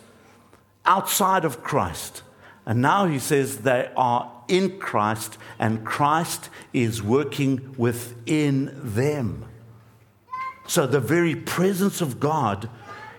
outside 0.85 1.45
of 1.45 1.63
Christ. 1.63 2.23
And 2.65 2.81
now 2.81 3.07
he 3.07 3.19
says 3.19 3.59
they 3.59 3.89
are 3.95 4.31
in 4.47 4.79
Christ, 4.79 5.37
and 5.57 5.85
Christ 5.85 6.49
is 6.73 7.01
working 7.01 7.75
within 7.77 8.71
them. 8.75 9.45
So 10.67 10.85
the 10.85 10.99
very 10.99 11.35
presence 11.35 12.01
of 12.01 12.19
God 12.19 12.69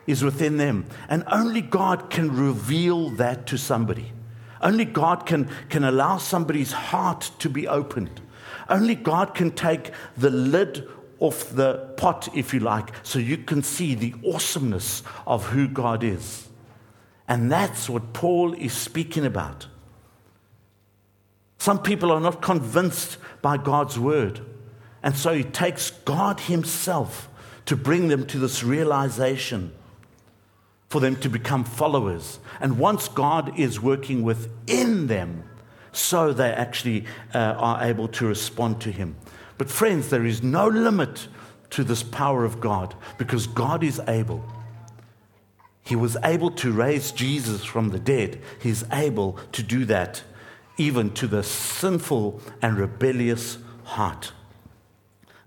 is 0.07 0.22
within 0.22 0.57
them. 0.57 0.87
And 1.09 1.24
only 1.31 1.61
God 1.61 2.11
can 2.11 2.37
reveal 2.37 3.11
that 3.11 3.46
to 3.48 3.59
somebody. 3.59 4.12
Only 4.61 4.85
God 4.85 5.26
can, 5.26 5.48
can 5.68 5.85
allow 5.85 6.18
somebody's 6.18 6.72
heart 6.72 7.31
to 7.38 7.48
be 7.48 7.66
opened. 7.66 8.20
Only 8.68 8.94
God 8.94 9.35
can 9.35 9.50
take 9.53 9.90
the 10.16 10.31
lid 10.31 10.87
off 11.18 11.50
the 11.50 11.92
pot, 11.96 12.29
if 12.35 12.55
you 12.55 12.61
like, 12.61 12.92
so 13.03 13.18
you 13.18 13.38
can 13.38 13.62
see 13.62 13.94
the 13.94 14.14
awesomeness 14.26 15.03
of 15.26 15.46
who 15.46 15.68
God 15.68 16.03
is. 16.03 16.49
And 17.30 17.50
that's 17.50 17.88
what 17.88 18.12
Paul 18.12 18.54
is 18.54 18.72
speaking 18.72 19.24
about. 19.24 19.68
Some 21.58 21.80
people 21.80 22.10
are 22.10 22.20
not 22.20 22.42
convinced 22.42 23.18
by 23.40 23.56
God's 23.56 23.96
word. 23.96 24.40
And 25.00 25.16
so 25.16 25.30
it 25.30 25.54
takes 25.54 25.92
God 25.92 26.40
Himself 26.40 27.28
to 27.66 27.76
bring 27.76 28.08
them 28.08 28.26
to 28.26 28.38
this 28.40 28.64
realization 28.64 29.72
for 30.88 31.00
them 31.00 31.14
to 31.20 31.28
become 31.28 31.62
followers. 31.62 32.40
And 32.60 32.78
once 32.78 33.06
God 33.06 33.56
is 33.56 33.80
working 33.80 34.24
within 34.24 35.06
them, 35.06 35.44
so 35.92 36.32
they 36.32 36.50
actually 36.50 37.04
uh, 37.32 37.38
are 37.38 37.84
able 37.84 38.08
to 38.08 38.26
respond 38.26 38.80
to 38.80 38.90
Him. 38.90 39.14
But, 39.56 39.70
friends, 39.70 40.10
there 40.10 40.26
is 40.26 40.42
no 40.42 40.66
limit 40.66 41.28
to 41.70 41.84
this 41.84 42.02
power 42.02 42.44
of 42.44 42.60
God 42.60 42.96
because 43.18 43.46
God 43.46 43.84
is 43.84 44.00
able. 44.08 44.44
He 45.90 45.96
was 45.96 46.16
able 46.22 46.53
to 46.53 46.70
raise 46.70 47.11
Jesus 47.11 47.64
from 47.64 47.88
the 47.88 47.98
dead. 47.98 48.40
He's 48.62 48.85
able 48.92 49.40
to 49.50 49.61
do 49.61 49.85
that 49.87 50.22
even 50.76 51.11
to 51.14 51.26
the 51.26 51.42
sinful 51.42 52.40
and 52.62 52.79
rebellious 52.79 53.59
heart. 53.83 54.31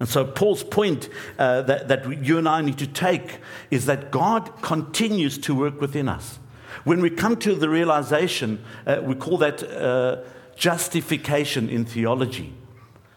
And 0.01 0.09
so, 0.09 0.25
Paul's 0.25 0.61
point 0.61 1.07
uh, 1.39 1.61
that, 1.61 1.87
that 1.87 2.25
you 2.25 2.37
and 2.37 2.49
I 2.49 2.61
need 2.61 2.77
to 2.79 2.87
take 2.87 3.39
is 3.71 3.85
that 3.85 4.11
God 4.11 4.61
continues 4.61 5.37
to 5.37 5.55
work 5.55 5.79
within 5.79 6.09
us. 6.09 6.39
When 6.83 6.99
we 6.99 7.09
come 7.09 7.37
to 7.37 7.55
the 7.55 7.69
realization, 7.69 8.61
uh, 8.85 8.99
we 9.01 9.15
call 9.15 9.37
that 9.37 9.63
uh, 9.63 10.23
justification 10.57 11.69
in 11.69 11.85
theology. 11.85 12.53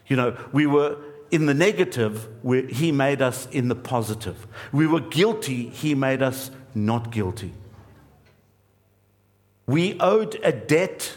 You 0.07 0.15
know, 0.15 0.37
we 0.53 0.67
were 0.67 0.97
in 1.33 1.47
the 1.47 1.55
negative, 1.55 2.29
he 2.71 2.93
made 2.93 3.21
us 3.21 3.49
in 3.51 3.67
the 3.67 3.75
positive. 3.75 4.47
We 4.71 4.87
were 4.87 5.01
guilty, 5.01 5.71
he 5.71 5.97
made 5.97 6.23
us 6.23 6.53
not 6.77 7.11
guilty. 7.11 7.53
We 9.67 9.99
owed 9.99 10.39
a 10.45 10.53
debt 10.53 11.17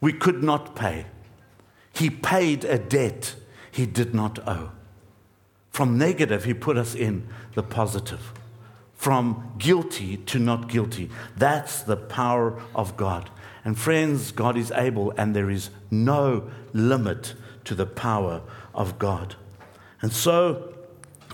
we 0.00 0.12
could 0.12 0.42
not 0.42 0.76
pay. 0.76 1.06
He 1.92 2.10
paid 2.10 2.64
a 2.64 2.78
debt 2.78 3.34
he 3.72 3.86
did 3.86 4.14
not 4.14 4.38
owe. 4.46 4.70
From 5.70 5.98
negative, 5.98 6.44
he 6.44 6.54
put 6.54 6.76
us 6.76 6.94
in 6.94 7.26
the 7.54 7.62
positive. 7.62 8.32
From 8.94 9.52
guilty 9.58 10.16
to 10.18 10.38
not 10.38 10.68
guilty. 10.68 11.10
That's 11.36 11.82
the 11.82 11.96
power 11.96 12.60
of 12.74 12.96
God. 12.96 13.28
And 13.64 13.78
friends, 13.78 14.30
God 14.30 14.56
is 14.56 14.70
able, 14.70 15.10
and 15.18 15.34
there 15.34 15.50
is 15.50 15.70
no 15.90 16.50
limit 16.72 17.34
to 17.64 17.74
the 17.74 17.86
power 17.86 18.42
of 18.74 18.98
God. 18.98 19.34
And 20.00 20.12
so, 20.12 20.72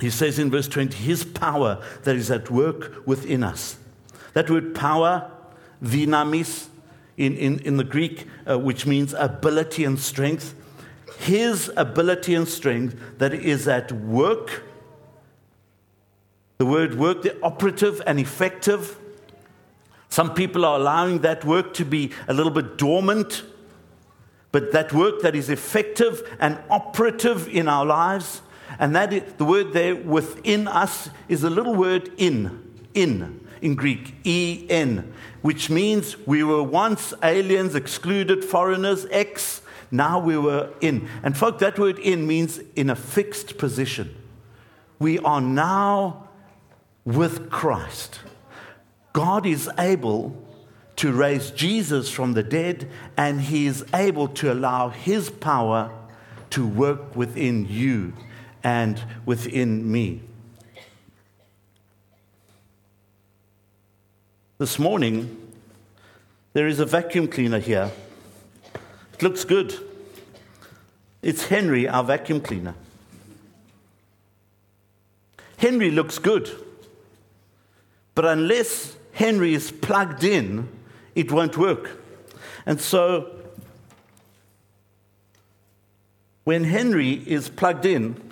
he 0.00 0.10
says 0.10 0.38
in 0.38 0.50
verse 0.50 0.68
20, 0.68 0.96
His 0.96 1.24
power 1.24 1.82
that 2.04 2.16
is 2.16 2.30
at 2.30 2.50
work 2.50 3.06
within 3.06 3.42
us. 3.42 3.76
That 4.34 4.50
word 4.50 4.74
power, 4.74 5.30
dynamis, 5.82 6.68
in, 7.16 7.36
in, 7.36 7.58
in 7.60 7.76
the 7.76 7.84
Greek, 7.84 8.26
uh, 8.48 8.58
which 8.58 8.86
means 8.86 9.14
ability 9.14 9.84
and 9.84 9.98
strength, 9.98 10.54
His 11.18 11.70
ability 11.76 12.34
and 12.34 12.48
strength 12.48 12.96
that 13.18 13.34
is 13.34 13.68
at 13.68 13.92
work. 13.92 14.64
The 16.58 16.66
word 16.66 16.98
work, 16.98 17.22
the 17.22 17.40
operative 17.42 18.00
and 18.06 18.18
effective. 18.18 18.96
Some 20.08 20.34
people 20.34 20.64
are 20.64 20.78
allowing 20.78 21.20
that 21.20 21.44
work 21.44 21.74
to 21.74 21.84
be 21.84 22.12
a 22.28 22.34
little 22.34 22.52
bit 22.52 22.76
dormant, 22.76 23.42
but 24.52 24.72
that 24.72 24.92
work 24.92 25.22
that 25.22 25.34
is 25.34 25.48
effective 25.48 26.22
and 26.38 26.58
operative 26.70 27.48
in 27.48 27.68
our 27.68 27.84
lives, 27.86 28.42
and 28.82 28.94
that 28.96 29.12
is, 29.12 29.22
the 29.38 29.44
word 29.44 29.72
there 29.72 29.94
within 29.94 30.66
us 30.66 31.08
is 31.28 31.44
a 31.44 31.50
little 31.50 31.74
word 31.74 32.10
in, 32.18 32.74
in 32.92 33.38
in 33.62 33.76
Greek, 33.76 34.14
E 34.24 34.66
N, 34.68 35.12
which 35.40 35.70
means 35.70 36.18
we 36.26 36.42
were 36.42 36.62
once 36.62 37.14
aliens, 37.22 37.76
excluded, 37.76 38.44
foreigners, 38.44 39.06
ex, 39.10 39.62
now 39.90 40.18
we 40.18 40.36
were 40.36 40.70
in. 40.80 41.08
And, 41.22 41.36
folk, 41.36 41.60
that 41.60 41.78
word 41.78 41.98
in 42.00 42.26
means 42.26 42.58
in 42.74 42.90
a 42.90 42.96
fixed 42.96 43.56
position. 43.58 44.14
We 44.98 45.20
are 45.20 45.40
now 45.40 46.28
with 47.04 47.50
Christ. 47.50 48.18
God 49.12 49.46
is 49.46 49.70
able 49.78 50.36
to 50.96 51.12
raise 51.12 51.52
Jesus 51.52 52.10
from 52.10 52.32
the 52.32 52.42
dead, 52.42 52.90
and 53.16 53.42
He 53.42 53.66
is 53.66 53.84
able 53.94 54.26
to 54.28 54.52
allow 54.52 54.88
His 54.88 55.30
power 55.30 55.92
to 56.50 56.66
work 56.66 57.14
within 57.14 57.66
you 57.68 58.12
and 58.64 59.02
within 59.26 59.90
me. 59.90 60.22
This 64.58 64.78
morning, 64.78 65.52
there 66.52 66.68
is 66.68 66.78
a 66.78 66.86
vacuum 66.86 67.26
cleaner 67.26 67.58
here. 67.58 67.90
It 69.14 69.22
looks 69.22 69.44
good. 69.44 69.74
It's 71.20 71.46
Henry, 71.46 71.88
our 71.88 72.04
vacuum 72.04 72.40
cleaner. 72.40 72.74
Henry 75.56 75.90
looks 75.90 76.18
good. 76.18 76.50
But 78.14 78.26
unless 78.26 78.96
Henry 79.12 79.54
is 79.54 79.70
plugged 79.70 80.24
in, 80.24 80.68
it 81.14 81.30
won't 81.32 81.56
work. 81.56 82.00
And 82.66 82.80
so, 82.80 83.30
when 86.44 86.64
Henry 86.64 87.12
is 87.12 87.48
plugged 87.48 87.86
in, 87.86 88.31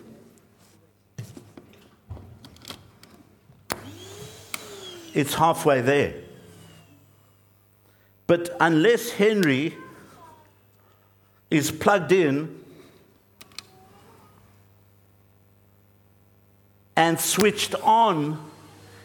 it's 5.15 5.35
halfway 5.35 5.81
there. 5.81 6.15
But 8.27 8.57
unless 8.61 9.11
Henry 9.11 9.77
is 11.51 11.71
plugged 11.71 12.13
in 12.13 12.63
and 16.97 17.19
switched 17.19 17.75
on, 17.83 18.39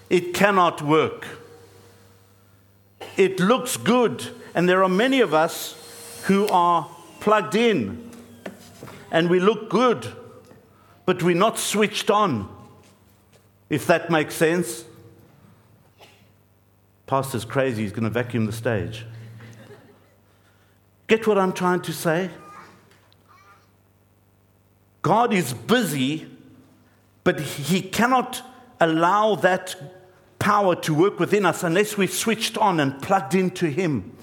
it 0.10 0.34
cannot 0.34 0.82
work. 0.82 1.26
It 3.18 3.40
looks 3.40 3.78
good, 3.78 4.28
and 4.54 4.70
there 4.70 4.84
are 4.84 4.90
many 4.90 5.22
of 5.22 5.34
us 5.34 5.76
who 6.26 6.48
are 6.50 6.90
plugged 7.20 7.56
in 7.56 8.12
and 9.12 9.30
we 9.30 9.40
look 9.40 9.70
good, 9.70 10.12
but 11.06 11.24
we're 11.24 11.36
not 11.36 11.58
switched 11.58 12.12
on, 12.12 12.50
if 13.70 13.88
that 13.88 14.10
makes 14.10 14.36
sense. 14.36 14.84
Pastor's 17.08 17.46
crazy, 17.46 17.84
he's 17.84 17.92
going 17.92 18.04
to 18.04 18.10
vacuum 18.10 18.46
the 18.46 18.52
stage. 18.52 19.06
Get 21.08 21.28
what 21.28 21.38
I'm 21.38 21.54
trying 21.54 21.82
to 21.82 21.94
say? 21.94 22.32
God 25.04 25.34
is 25.34 25.54
busy, 25.54 26.28
but 27.24 27.40
he 27.40 27.82
cannot 27.82 28.42
allow 28.80 29.36
that 29.36 29.76
power 30.40 30.76
to 30.76 30.94
work 30.94 31.20
within 31.20 31.46
us 31.46 31.64
unless 31.64 31.98
we've 31.98 32.12
switched 32.12 32.58
on 32.58 32.80
and 32.80 33.02
plugged 33.02 33.36
into 33.36 33.68
him. 33.68 34.16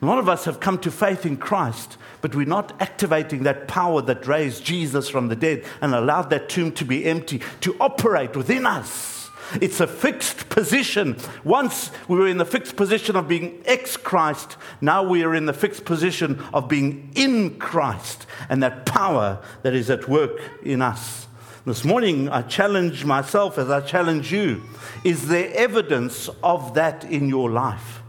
A 0.00 0.06
lot 0.06 0.18
of 0.18 0.28
us 0.28 0.44
have 0.44 0.60
come 0.60 0.78
to 0.78 0.90
faith 0.90 1.24
in 1.24 1.36
Christ, 1.36 1.96
but 2.20 2.34
we're 2.34 2.46
not 2.46 2.80
activating 2.80 3.42
that 3.44 3.68
power 3.68 4.02
that 4.02 4.26
raised 4.26 4.64
Jesus 4.64 5.08
from 5.08 5.28
the 5.28 5.36
dead 5.36 5.64
and 5.80 5.94
allowed 5.94 6.30
that 6.30 6.48
tomb 6.48 6.72
to 6.72 6.84
be 6.84 7.04
empty 7.04 7.40
to 7.60 7.76
operate 7.80 8.36
within 8.36 8.66
us. 8.66 9.23
It's 9.60 9.80
a 9.80 9.86
fixed 9.86 10.48
position. 10.48 11.16
Once 11.44 11.90
we 12.08 12.16
were 12.16 12.26
in 12.26 12.38
the 12.38 12.44
fixed 12.44 12.76
position 12.76 13.16
of 13.16 13.28
being 13.28 13.62
ex 13.66 13.96
Christ, 13.96 14.56
now 14.80 15.02
we 15.02 15.22
are 15.22 15.34
in 15.34 15.46
the 15.46 15.52
fixed 15.52 15.84
position 15.84 16.42
of 16.52 16.68
being 16.68 17.10
in 17.14 17.58
Christ 17.58 18.26
and 18.48 18.62
that 18.62 18.86
power 18.86 19.42
that 19.62 19.74
is 19.74 19.90
at 19.90 20.08
work 20.08 20.40
in 20.62 20.82
us. 20.82 21.26
This 21.66 21.84
morning, 21.84 22.28
I 22.28 22.42
challenge 22.42 23.04
myself 23.04 23.56
as 23.56 23.70
I 23.70 23.80
challenge 23.80 24.30
you. 24.30 24.62
Is 25.02 25.28
there 25.28 25.50
evidence 25.54 26.28
of 26.42 26.74
that 26.74 27.04
in 27.04 27.28
your 27.28 27.50
life? 27.50 28.02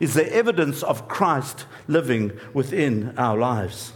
Is 0.00 0.14
there 0.14 0.28
evidence 0.30 0.82
of 0.82 1.06
Christ 1.06 1.66
living 1.86 2.32
within 2.54 3.14
our 3.16 3.36
lives? 3.36 3.92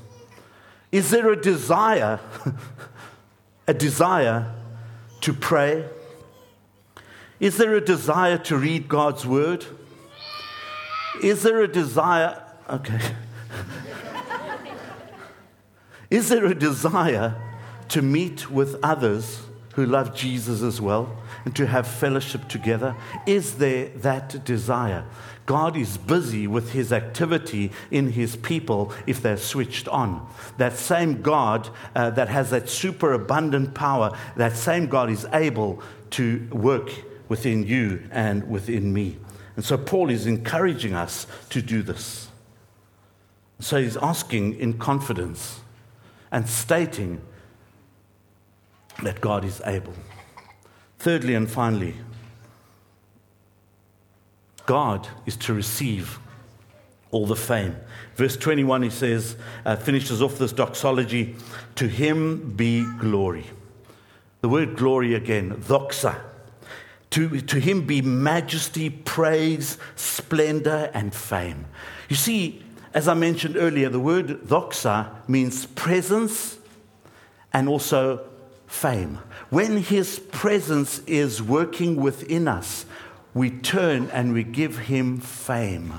Is 0.92 1.10
there 1.10 1.30
a 1.30 1.40
desire, 1.40 2.20
a 3.66 3.74
desire 3.74 4.52
to 5.22 5.32
pray? 5.32 5.88
Is 7.42 7.57
there 7.57 7.74
a 7.74 7.81
desire 7.81 8.38
to 8.38 8.57
read 8.57 8.88
God's 8.88 9.26
word? 9.26 9.66
Is 11.24 11.42
there 11.42 11.61
a 11.61 11.66
desire? 11.66 12.40
Okay. 12.70 13.00
Is 16.11 16.28
there 16.28 16.46
a 16.46 16.55
desire 16.55 17.35
to 17.88 18.00
meet 18.00 18.48
with 18.48 18.76
others 18.81 19.40
who 19.74 19.85
love 19.85 20.14
Jesus 20.14 20.62
as 20.62 20.81
well 20.81 21.18
and 21.44 21.57
to 21.57 21.66
have 21.66 21.88
fellowship 21.88 22.46
together? 22.46 22.94
Is 23.26 23.57
there 23.57 23.88
that 23.88 24.44
desire? 24.44 25.05
God 25.44 25.76
is 25.76 25.98
busy 25.98 26.46
with 26.46 26.70
his 26.70 26.92
activity 26.92 27.72
in 27.90 28.12
his 28.12 28.37
people 28.37 28.92
if 29.05 29.20
they're 29.20 29.37
switched 29.37 29.88
on. 29.88 30.28
That 30.59 30.74
same 30.74 31.22
God 31.22 31.70
uh, 31.96 32.11
that 32.11 32.28
has 32.28 32.50
that 32.50 32.68
superabundant 32.68 33.74
power, 33.74 34.16
that 34.37 34.57
same 34.57 34.87
God 34.87 35.11
is 35.11 35.26
able 35.33 35.83
to 36.11 36.48
work 36.52 36.92
within 37.32 37.62
you 37.66 38.06
and 38.10 38.46
within 38.46 38.92
me. 38.92 39.16
And 39.56 39.64
so 39.64 39.78
Paul 39.78 40.10
is 40.10 40.26
encouraging 40.26 40.92
us 40.92 41.26
to 41.48 41.62
do 41.62 41.82
this. 41.82 42.28
So 43.58 43.80
he's 43.80 43.96
asking 43.96 44.60
in 44.60 44.74
confidence 44.74 45.60
and 46.30 46.46
stating 46.46 47.22
that 49.02 49.22
God 49.22 49.46
is 49.46 49.62
able. 49.64 49.94
Thirdly 50.98 51.34
and 51.34 51.50
finally, 51.50 51.94
God 54.66 55.08
is 55.24 55.38
to 55.38 55.54
receive 55.54 56.18
all 57.12 57.26
the 57.26 57.34
fame. 57.34 57.76
Verse 58.14 58.36
21, 58.36 58.82
he 58.82 58.90
says, 58.90 59.36
uh, 59.64 59.76
finishes 59.76 60.20
off 60.20 60.36
this 60.36 60.52
doxology 60.52 61.34
To 61.76 61.88
him 61.88 62.52
be 62.56 62.84
glory. 62.98 63.46
The 64.42 64.50
word 64.50 64.76
glory 64.76 65.14
again, 65.14 65.52
doxa 65.62 66.20
to, 67.12 67.40
to 67.42 67.61
him 67.61 67.87
be 67.87 68.01
majesty, 68.01 68.88
praise, 68.88 69.77
splendor, 69.96 70.90
and 70.94 71.14
fame. 71.14 71.66
You 72.09 72.16
see, 72.16 72.62
as 72.94 73.07
I 73.07 73.14
mentioned 73.14 73.57
earlier, 73.57 73.90
the 73.90 74.01
word 74.01 74.29
doxa 74.46 75.11
means 75.29 75.66
presence 75.66 76.59
and 77.53 77.68
also 77.68 78.27
fame. 78.66 79.18
When 79.51 79.77
his 79.77 80.18
presence 80.18 81.01
is 81.01 81.42
working 81.42 81.96
within 81.96 82.48
us, 82.48 82.87
we 83.35 83.51
turn 83.51 84.09
and 84.11 84.33
we 84.33 84.42
give 84.42 84.79
him 84.79 85.18
fame. 85.20 85.92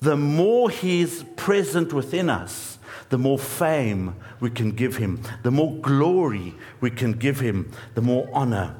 The 0.00 0.16
more 0.16 0.70
he 0.70 1.02
is 1.02 1.24
present 1.36 1.92
within 1.92 2.28
us, 2.28 2.78
the 3.10 3.18
more 3.18 3.38
fame 3.38 4.16
we 4.40 4.50
can 4.50 4.72
give 4.72 4.96
him, 4.96 5.22
the 5.44 5.50
more 5.52 5.76
glory 5.76 6.54
we 6.80 6.90
can 6.90 7.12
give 7.12 7.38
him, 7.38 7.70
the 7.94 8.02
more 8.02 8.28
honor 8.32 8.74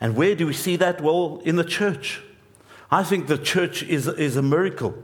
and 0.00 0.16
where 0.16 0.34
do 0.34 0.46
we 0.46 0.52
see 0.52 0.76
that? 0.76 1.00
Well, 1.00 1.42
in 1.44 1.56
the 1.56 1.64
church. 1.64 2.22
I 2.90 3.04
think 3.04 3.26
the 3.26 3.38
church 3.38 3.82
is, 3.84 4.08
is 4.08 4.36
a 4.36 4.42
miracle 4.42 4.94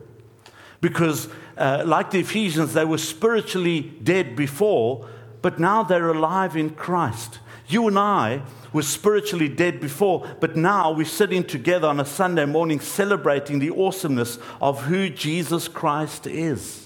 because, 0.80 1.28
uh, 1.56 1.84
like 1.86 2.10
the 2.10 2.20
Ephesians, 2.20 2.72
they 2.72 2.84
were 2.84 2.98
spiritually 2.98 3.80
dead 4.02 4.34
before, 4.34 5.08
but 5.42 5.60
now 5.60 5.82
they're 5.82 6.10
alive 6.10 6.56
in 6.56 6.70
Christ. 6.70 7.38
You 7.68 7.86
and 7.88 7.98
I 7.98 8.42
were 8.72 8.82
spiritually 8.82 9.48
dead 9.48 9.80
before, 9.80 10.26
but 10.40 10.56
now 10.56 10.92
we're 10.92 11.04
sitting 11.04 11.44
together 11.44 11.88
on 11.88 12.00
a 12.00 12.04
Sunday 12.04 12.44
morning 12.44 12.80
celebrating 12.80 13.58
the 13.58 13.70
awesomeness 13.70 14.38
of 14.60 14.84
who 14.84 15.08
Jesus 15.08 15.68
Christ 15.68 16.26
is. 16.26 16.85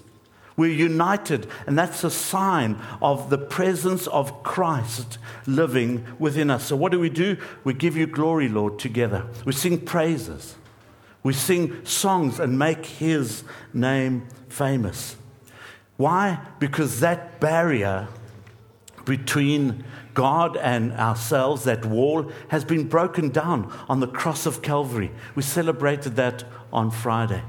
We're 0.61 0.73
united, 0.73 1.46
and 1.66 1.79
that's 1.79 2.05
a 2.05 2.11
sign 2.11 2.77
of 3.01 3.31
the 3.31 3.38
presence 3.38 4.07
of 4.09 4.42
Christ 4.42 5.16
living 5.46 6.05
within 6.18 6.51
us. 6.51 6.66
So, 6.66 6.77
what 6.77 6.92
do 6.92 7.01
we 7.01 7.09
do? 7.09 7.38
We 7.64 7.73
give 7.73 7.96
you 7.96 8.07
glory, 8.07 8.46
Lord, 8.46 8.79
together. 8.79 9.25
We 9.46 9.55
sing 9.55 9.81
praises, 9.81 10.57
we 11.23 11.33
sing 11.33 11.83
songs 11.87 12.38
and 12.38 12.59
make 12.59 12.85
His 12.85 13.42
name 13.73 14.29
famous. 14.51 15.16
Why? 15.96 16.38
Because 16.59 17.01
that 17.01 17.40
barrier 17.40 18.09
between 19.07 19.83
God 20.12 20.59
and 20.59 20.92
ourselves, 20.92 21.64
that 21.64 21.87
wall, 21.87 22.31
has 22.49 22.66
been 22.66 22.87
broken 22.87 23.31
down 23.31 23.73
on 23.88 24.01
the 24.01 24.09
cross 24.09 24.44
of 24.44 24.61
Calvary. 24.61 25.11
We 25.35 25.42
celebrated 25.42 26.16
that 26.16 26.44
on 26.70 26.90
Friday. 26.90 27.44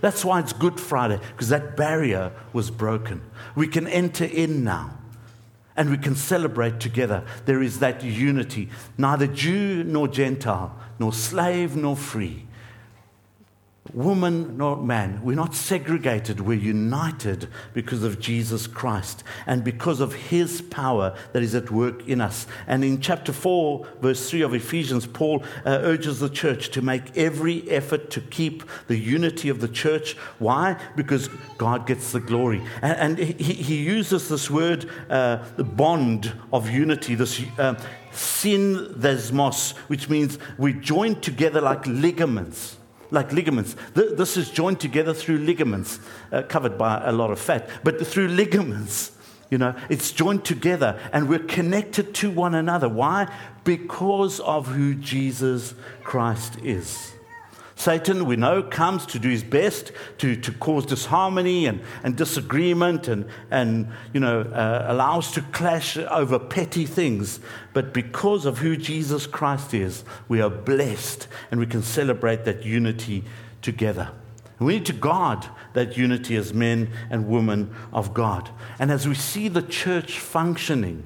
That's 0.00 0.24
why 0.24 0.40
it's 0.40 0.52
Good 0.52 0.80
Friday, 0.80 1.18
because 1.32 1.48
that 1.48 1.76
barrier 1.76 2.32
was 2.52 2.70
broken. 2.70 3.22
We 3.54 3.68
can 3.68 3.86
enter 3.86 4.24
in 4.24 4.64
now 4.64 4.98
and 5.76 5.90
we 5.90 5.98
can 5.98 6.14
celebrate 6.14 6.80
together. 6.80 7.24
There 7.46 7.62
is 7.62 7.80
that 7.80 8.02
unity, 8.02 8.68
neither 8.96 9.26
Jew 9.26 9.82
nor 9.84 10.08
Gentile, 10.08 10.76
nor 10.98 11.12
slave 11.12 11.74
nor 11.76 11.96
free 11.96 12.46
woman 13.92 14.56
nor 14.56 14.76
man. 14.76 15.20
We're 15.22 15.36
not 15.36 15.54
segregated. 15.54 16.40
We're 16.40 16.58
united 16.58 17.48
because 17.74 18.02
of 18.02 18.18
Jesus 18.18 18.66
Christ 18.66 19.22
and 19.46 19.62
because 19.62 20.00
of 20.00 20.14
his 20.14 20.62
power 20.62 21.14
that 21.32 21.42
is 21.42 21.54
at 21.54 21.70
work 21.70 22.08
in 22.08 22.20
us. 22.20 22.46
And 22.66 22.82
in 22.82 23.00
chapter 23.00 23.32
4, 23.32 23.86
verse 24.00 24.30
3 24.30 24.42
of 24.42 24.54
Ephesians, 24.54 25.06
Paul 25.06 25.42
uh, 25.66 25.80
urges 25.82 26.20
the 26.20 26.30
church 26.30 26.70
to 26.70 26.82
make 26.82 27.16
every 27.16 27.70
effort 27.70 28.10
to 28.12 28.20
keep 28.20 28.64
the 28.86 28.96
unity 28.96 29.50
of 29.50 29.60
the 29.60 29.68
church. 29.68 30.14
Why? 30.38 30.80
Because 30.96 31.28
God 31.58 31.86
gets 31.86 32.12
the 32.12 32.20
glory. 32.20 32.62
And, 32.80 33.18
and 33.18 33.18
he, 33.18 33.52
he, 33.52 33.84
uses 33.84 34.28
this 34.28 34.50
word, 34.50 34.88
uh, 35.10 35.44
the 35.56 35.64
bond 35.64 36.32
of 36.52 36.70
unity, 36.70 37.14
this. 37.14 37.40
Uh, 37.58 37.74
synthesmos, 38.12 39.76
which 39.88 40.08
means 40.08 40.38
we 40.56 40.72
join 40.72 41.20
together 41.20 41.60
like 41.60 41.84
ligaments 41.84 42.76
like 43.14 43.32
ligaments. 43.32 43.74
This 43.94 44.36
is 44.36 44.50
joined 44.50 44.80
together 44.80 45.14
through 45.14 45.38
ligaments, 45.38 45.98
uh, 46.30 46.42
covered 46.42 46.76
by 46.76 47.02
a 47.04 47.12
lot 47.12 47.30
of 47.30 47.38
fat, 47.38 47.68
but 47.82 48.06
through 48.06 48.28
ligaments. 48.28 49.12
You 49.50 49.58
know, 49.58 49.74
it's 49.88 50.10
joined 50.10 50.44
together 50.44 50.98
and 51.12 51.28
we're 51.28 51.38
connected 51.38 52.14
to 52.16 52.30
one 52.30 52.54
another. 52.54 52.88
Why? 52.88 53.32
Because 53.62 54.40
of 54.40 54.66
who 54.66 54.94
Jesus 54.94 55.74
Christ 56.02 56.58
is. 56.62 57.13
Satan, 57.76 58.24
we 58.24 58.36
know, 58.36 58.62
comes 58.62 59.04
to 59.06 59.18
do 59.18 59.28
his 59.28 59.42
best 59.42 59.90
to, 60.18 60.36
to 60.36 60.52
cause 60.52 60.86
disharmony 60.86 61.66
and, 61.66 61.80
and 62.04 62.16
disagreement 62.16 63.08
and, 63.08 63.26
and 63.50 63.88
you 64.12 64.20
know, 64.20 64.42
uh, 64.42 64.86
allow 64.88 65.18
us 65.18 65.32
to 65.32 65.42
clash 65.42 65.96
over 65.96 66.38
petty 66.38 66.86
things. 66.86 67.40
But 67.72 67.92
because 67.92 68.46
of 68.46 68.58
who 68.58 68.76
Jesus 68.76 69.26
Christ 69.26 69.74
is, 69.74 70.04
we 70.28 70.40
are 70.40 70.50
blessed 70.50 71.26
and 71.50 71.58
we 71.58 71.66
can 71.66 71.82
celebrate 71.82 72.44
that 72.44 72.64
unity 72.64 73.24
together. 73.60 74.10
And 74.58 74.68
we 74.68 74.74
need 74.74 74.86
to 74.86 74.92
guard 74.92 75.44
that 75.72 75.96
unity 75.96 76.36
as 76.36 76.54
men 76.54 76.90
and 77.10 77.26
women 77.26 77.74
of 77.92 78.14
God. 78.14 78.50
And 78.78 78.92
as 78.92 79.08
we 79.08 79.14
see 79.14 79.48
the 79.48 79.62
church 79.62 80.20
functioning, 80.20 81.02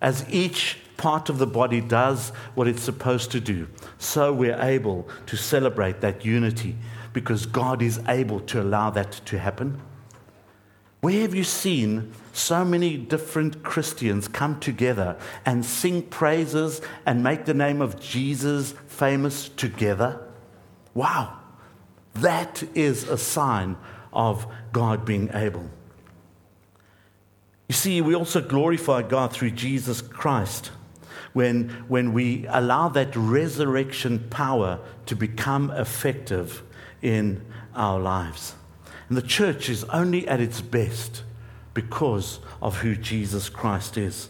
as 0.00 0.26
each 0.28 0.78
part 0.96 1.28
of 1.28 1.38
the 1.38 1.46
body 1.46 1.80
does 1.80 2.30
what 2.54 2.68
it's 2.68 2.82
supposed 2.82 3.30
to 3.32 3.40
do, 3.40 3.68
so 3.98 4.32
we're 4.32 4.60
able 4.60 5.08
to 5.26 5.36
celebrate 5.36 6.00
that 6.00 6.24
unity 6.24 6.76
because 7.12 7.46
God 7.46 7.82
is 7.82 8.00
able 8.08 8.40
to 8.40 8.60
allow 8.60 8.90
that 8.90 9.12
to 9.26 9.38
happen. 9.38 9.80
Where 11.00 11.22
have 11.22 11.34
you 11.34 11.44
seen 11.44 12.12
so 12.32 12.64
many 12.64 12.96
different 12.96 13.64
Christians 13.64 14.28
come 14.28 14.60
together 14.60 15.16
and 15.44 15.64
sing 15.64 16.02
praises 16.02 16.80
and 17.04 17.24
make 17.24 17.44
the 17.44 17.54
name 17.54 17.80
of 17.80 17.98
Jesus 17.98 18.74
famous 18.86 19.48
together? 19.48 20.20
Wow, 20.94 21.38
that 22.14 22.62
is 22.74 23.08
a 23.08 23.18
sign 23.18 23.76
of 24.12 24.46
God 24.72 25.04
being 25.04 25.30
able. 25.34 25.68
You 27.68 27.74
see, 27.74 28.00
we 28.00 28.14
also 28.14 28.40
glorify 28.40 29.02
God 29.02 29.32
through 29.32 29.52
Jesus 29.52 30.02
Christ 30.02 30.70
when, 31.32 31.68
when 31.88 32.12
we 32.12 32.46
allow 32.48 32.88
that 32.90 33.14
resurrection 33.16 34.26
power 34.30 34.78
to 35.06 35.16
become 35.16 35.70
effective 35.70 36.62
in 37.00 37.44
our 37.74 37.98
lives. 37.98 38.54
And 39.08 39.16
the 39.16 39.22
church 39.22 39.68
is 39.68 39.84
only 39.84 40.26
at 40.28 40.40
its 40.40 40.60
best 40.60 41.22
because 41.74 42.40
of 42.60 42.78
who 42.78 42.94
Jesus 42.94 43.48
Christ 43.48 43.96
is. 43.96 44.28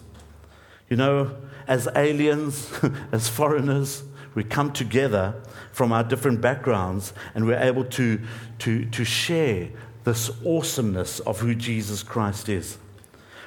You 0.88 0.96
know, 0.96 1.36
as 1.66 1.88
aliens, 1.94 2.72
as 3.12 3.28
foreigners, 3.28 4.02
we 4.34 4.44
come 4.44 4.72
together 4.72 5.34
from 5.72 5.92
our 5.92 6.04
different 6.04 6.40
backgrounds 6.40 7.12
and 7.34 7.46
we're 7.46 7.58
able 7.58 7.84
to, 7.84 8.20
to, 8.60 8.84
to 8.86 9.04
share 9.04 9.68
this 10.04 10.30
awesomeness 10.44 11.20
of 11.20 11.40
who 11.40 11.54
Jesus 11.54 12.02
Christ 12.02 12.48
is. 12.48 12.78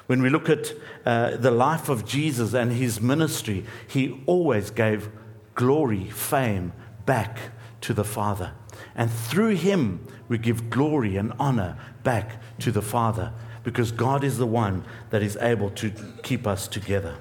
When 0.07 0.21
we 0.21 0.29
look 0.29 0.49
at 0.49 0.71
uh, 1.05 1.37
the 1.37 1.51
life 1.51 1.89
of 1.89 2.05
Jesus 2.05 2.53
and 2.53 2.71
his 2.71 3.01
ministry, 3.01 3.65
he 3.87 4.21
always 4.25 4.69
gave 4.69 5.09
glory, 5.55 6.09
fame 6.09 6.73
back 7.05 7.39
to 7.81 7.93
the 7.93 8.03
Father. 8.03 8.53
And 8.95 9.09
through 9.09 9.55
him, 9.55 10.05
we 10.27 10.37
give 10.37 10.69
glory 10.69 11.17
and 11.17 11.33
honor 11.39 11.77
back 12.03 12.41
to 12.59 12.71
the 12.71 12.81
Father 12.81 13.33
because 13.63 13.91
God 13.91 14.23
is 14.23 14.37
the 14.37 14.45
one 14.45 14.85
that 15.09 15.23
is 15.23 15.37
able 15.37 15.71
to 15.71 15.91
keep 16.23 16.45
us 16.45 16.67
together. 16.67 17.15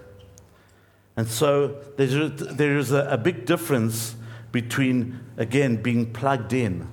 And 1.16 1.26
so 1.28 1.68
there 1.96 2.76
is 2.76 2.92
a, 2.92 3.06
a 3.08 3.16
big 3.16 3.46
difference 3.46 4.16
between, 4.52 5.20
again, 5.36 5.82
being 5.82 6.12
plugged 6.12 6.52
in 6.52 6.88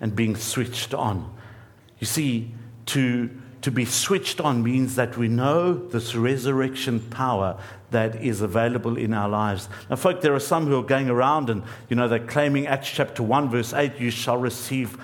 and 0.00 0.16
being 0.16 0.34
switched 0.34 0.92
on. 0.92 1.32
You 1.98 2.06
see, 2.06 2.54
to 2.86 3.30
to 3.66 3.72
be 3.72 3.84
switched 3.84 4.40
on 4.40 4.62
means 4.62 4.94
that 4.94 5.16
we 5.16 5.26
know 5.26 5.74
this 5.74 6.14
resurrection 6.14 7.00
power 7.00 7.58
that 7.90 8.14
is 8.22 8.40
available 8.40 8.96
in 8.96 9.12
our 9.12 9.28
lives. 9.28 9.68
Now, 9.90 9.96
folk, 9.96 10.20
there 10.20 10.32
are 10.36 10.38
some 10.38 10.68
who 10.68 10.78
are 10.78 10.84
going 10.84 11.10
around 11.10 11.50
and, 11.50 11.64
you 11.88 11.96
know, 11.96 12.06
they're 12.06 12.24
claiming 12.24 12.68
Acts 12.68 12.88
chapter 12.88 13.24
1, 13.24 13.50
verse 13.50 13.74
8, 13.74 13.98
you 13.98 14.12
shall 14.12 14.36
receive, 14.36 14.96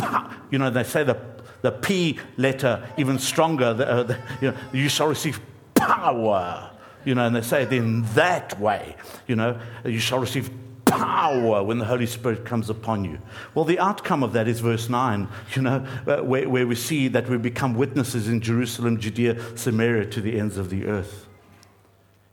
you 0.50 0.58
know, 0.58 0.70
they 0.70 0.84
say 0.84 1.04
the, 1.04 1.20
the 1.60 1.70
P 1.70 2.18
letter 2.38 2.88
even 2.96 3.18
stronger, 3.18 3.74
the, 3.74 3.86
uh, 3.86 4.02
the, 4.04 4.18
you, 4.40 4.50
know, 4.52 4.56
you 4.72 4.88
shall 4.88 5.08
receive 5.08 5.38
power. 5.74 6.70
You 7.04 7.14
know, 7.14 7.26
and 7.26 7.36
they 7.36 7.42
say 7.42 7.64
it 7.64 7.72
in 7.74 8.04
that 8.14 8.58
way, 8.58 8.96
you 9.26 9.36
know, 9.36 9.60
you 9.84 9.98
shall 9.98 10.18
receive 10.18 10.50
power 10.90 11.62
when 11.62 11.78
the 11.78 11.84
Holy 11.84 12.06
Spirit 12.06 12.44
comes 12.44 12.70
upon 12.70 13.04
you. 13.04 13.18
Well, 13.54 13.64
the 13.64 13.78
outcome 13.78 14.22
of 14.22 14.32
that 14.32 14.48
is 14.48 14.60
verse 14.60 14.88
9, 14.88 15.28
you 15.54 15.62
know, 15.62 15.86
uh, 16.06 16.22
where, 16.22 16.48
where 16.48 16.66
we 16.66 16.74
see 16.74 17.08
that 17.08 17.28
we 17.28 17.36
become 17.38 17.74
witnesses 17.74 18.28
in 18.28 18.40
Jerusalem, 18.40 18.98
Judea, 18.98 19.56
Samaria, 19.56 20.06
to 20.06 20.20
the 20.20 20.38
ends 20.38 20.56
of 20.56 20.70
the 20.70 20.86
earth. 20.86 21.26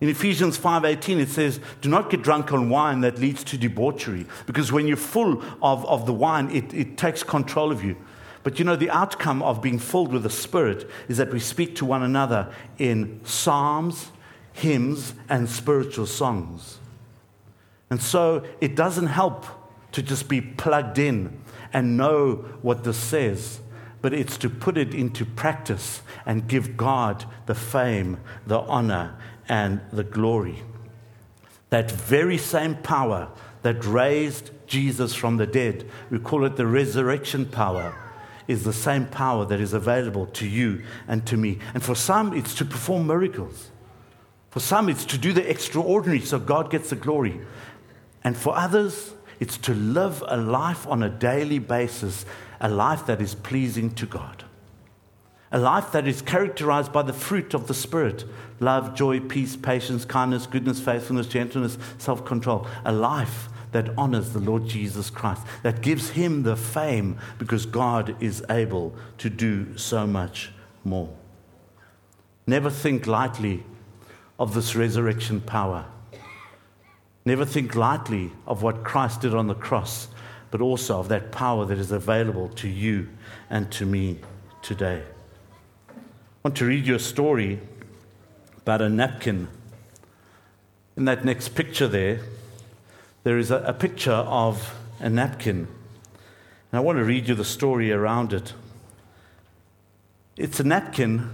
In 0.02 0.10
Ephesians 0.10 0.58
5:18 0.58 1.20
it 1.20 1.30
says, 1.30 1.60
"Do 1.82 1.89
not 1.89 2.10
get 2.10 2.22
drunk 2.22 2.52
on 2.52 2.70
wine 2.70 3.02
that 3.02 3.18
leads 3.18 3.44
to 3.46 3.58
debauchery, 3.58 4.26
because 4.46 4.72
when 4.72 4.88
you're 4.88 4.98
full 4.98 5.41
of, 5.62 5.86
of 5.86 6.06
the 6.06 6.13
wine, 6.13 6.50
it, 6.52 6.74
it 6.74 6.98
takes 6.98 7.24
control 7.24 7.72
of 7.72 7.84
you." 7.84 7.96
But 8.44 8.60
you 8.60 8.65
know, 8.65 8.76
the 8.76 8.91
outcome 8.91 9.41
of 9.41 9.62
being 9.62 9.80
filled 9.80 10.12
with 10.12 10.22
the 10.24 10.30
Spirit 10.30 10.88
is 11.08 11.18
that 11.18 11.32
we 11.32 11.39
speak 11.39 11.76
to 11.78 11.86
one 11.86 12.04
another 12.04 12.50
in 12.78 13.20
psalms, 13.24 14.12
hymns, 14.54 15.15
and 15.30 15.50
spiritual 15.50 16.06
songs. 16.06 16.78
And 17.89 18.02
so 18.02 18.43
it 18.62 18.76
doesn't 18.76 19.08
help 19.08 19.45
to 19.91 20.02
just 20.02 20.28
be 20.28 20.41
plugged 20.41 20.98
in 21.00 21.39
and 21.71 21.98
know 21.98 22.45
what 22.62 22.84
this 22.84 22.98
says, 22.98 23.60
but 24.02 24.13
it's 24.13 24.38
to 24.38 24.50
put 24.50 24.78
it 24.78 24.93
into 24.93 25.26
practice 25.26 26.02
and 26.26 26.48
give 26.48 26.78
God 26.78 27.26
the 27.45 27.56
fame, 27.56 28.17
the 28.45 28.60
honor, 28.60 29.17
and 29.48 29.82
the 29.91 30.04
glory. 30.04 30.63
That 31.69 31.91
very 31.91 32.38
same 32.38 32.76
power 32.76 33.30
that 33.62 33.84
raised 33.86 34.52
Jesus 34.67 35.13
from 35.13 35.38
the 35.38 35.48
dead, 35.48 35.89
we 36.10 36.19
call 36.19 36.45
it 36.45 36.56
the 36.56 36.67
resurrection 36.67 37.45
power, 37.45 37.95
is 38.48 38.63
the 38.63 38.74
same 38.74 39.08
power 39.08 39.45
that 39.45 39.60
is 39.60 39.74
available 39.74 40.28
to 40.28 40.48
you 40.48 40.84
and 41.08 41.26
to 41.26 41.38
me. 41.38 41.60
And 41.74 41.82
for 41.82 41.95
some, 41.95 42.34
it's 42.34 42.54
to 42.56 42.65
perform 42.65 43.08
miracles. 43.08 43.71
For 44.52 44.60
some, 44.60 44.88
it's 44.88 45.06
to 45.06 45.17
do 45.17 45.34
the 45.34 45.50
extraordinary 45.50 46.21
so 46.21 46.39
God 46.39 46.69
gets 46.69 46.89
the 46.89 46.95
glory. 46.95 47.41
And 48.26 48.36
for 48.36 48.58
others, 48.58 49.14
it's 49.40 49.58
to 49.60 49.76
live 49.76 50.24
a 50.28 50.36
life 50.36 50.88
on 50.88 51.04
a 51.04 51.10
daily 51.10 51.60
basis, 51.60 52.26
a 52.60 52.68
life 52.68 53.06
that 53.06 53.22
is 53.22 53.36
pleasing 53.36 53.92
to 53.92 54.08
God. 54.08 54.44
A 55.52 55.60
life 55.60 55.92
that 55.92 56.08
is 56.08 56.24
characterized 56.24 56.92
by 56.92 57.04
the 57.04 57.14
fruit 57.14 57.54
of 57.54 57.68
the 57.68 57.74
Spirit 57.76 58.26
love, 58.60 58.96
joy, 58.96 59.20
peace, 59.20 59.56
patience, 59.56 60.06
kindness, 60.06 60.48
goodness, 60.48 60.80
faithfulness, 60.80 61.28
gentleness, 61.28 61.78
self 62.00 62.26
control. 62.26 62.66
A 62.84 62.92
life 62.92 63.48
that 63.74 63.96
honors 63.96 64.32
the 64.32 64.40
Lord 64.40 64.66
Jesus 64.66 65.12
Christ, 65.12 65.44
that 65.62 65.82
gives 65.82 66.10
him 66.10 66.44
the 66.44 66.56
fame 66.56 67.20
because 67.38 67.68
God 67.68 68.16
is 68.24 68.44
able 68.50 68.96
to 69.20 69.30
do 69.30 69.78
so 69.78 70.08
much 70.08 70.52
more. 70.84 71.14
Never 72.48 72.72
think 72.72 73.06
lightly 73.06 73.64
of 74.40 74.56
this 74.56 74.76
resurrection 74.76 75.42
power. 75.42 75.86
Never 77.26 77.44
think 77.44 77.76
lightly 77.76 78.32
of 78.46 78.62
what 78.62 78.84
Christ 78.84 79.22
did 79.22 79.34
on 79.34 79.48
the 79.48 79.56
cross, 79.56 80.08
but 80.52 80.62
also 80.62 81.00
of 81.00 81.10
that 81.10 81.32
power 81.32 81.66
that 81.66 81.80
is 81.80 81.92
available 81.92 82.50
to 82.50 82.70
you 82.70 83.10
and 83.50 83.72
to 83.72 83.86
me 83.86 84.20
today. 84.62 85.02
I 85.90 85.94
want 86.44 86.56
to 86.58 86.66
read 86.66 86.86
you 86.86 86.94
a 86.94 87.00
story 87.00 87.60
about 88.58 88.84
a 88.84 88.90
napkin. 88.90 89.48
In 90.96 91.06
that 91.06 91.26
next 91.26 91.50
picture 91.50 91.88
there, 91.88 92.20
there 93.24 93.40
is 93.40 93.50
a, 93.50 93.58
a 93.58 93.74
picture 93.74 94.12
of 94.12 94.78
a 95.00 95.10
napkin. 95.10 95.68
And 96.72 96.78
I 96.78 96.80
want 96.80 97.00
to 97.00 97.04
read 97.04 97.28
you 97.28 97.34
the 97.34 97.44
story 97.44 97.92
around 97.92 98.34
it. 98.34 98.54
It's 100.38 100.60
a 100.60 100.64
napkin, 100.64 101.32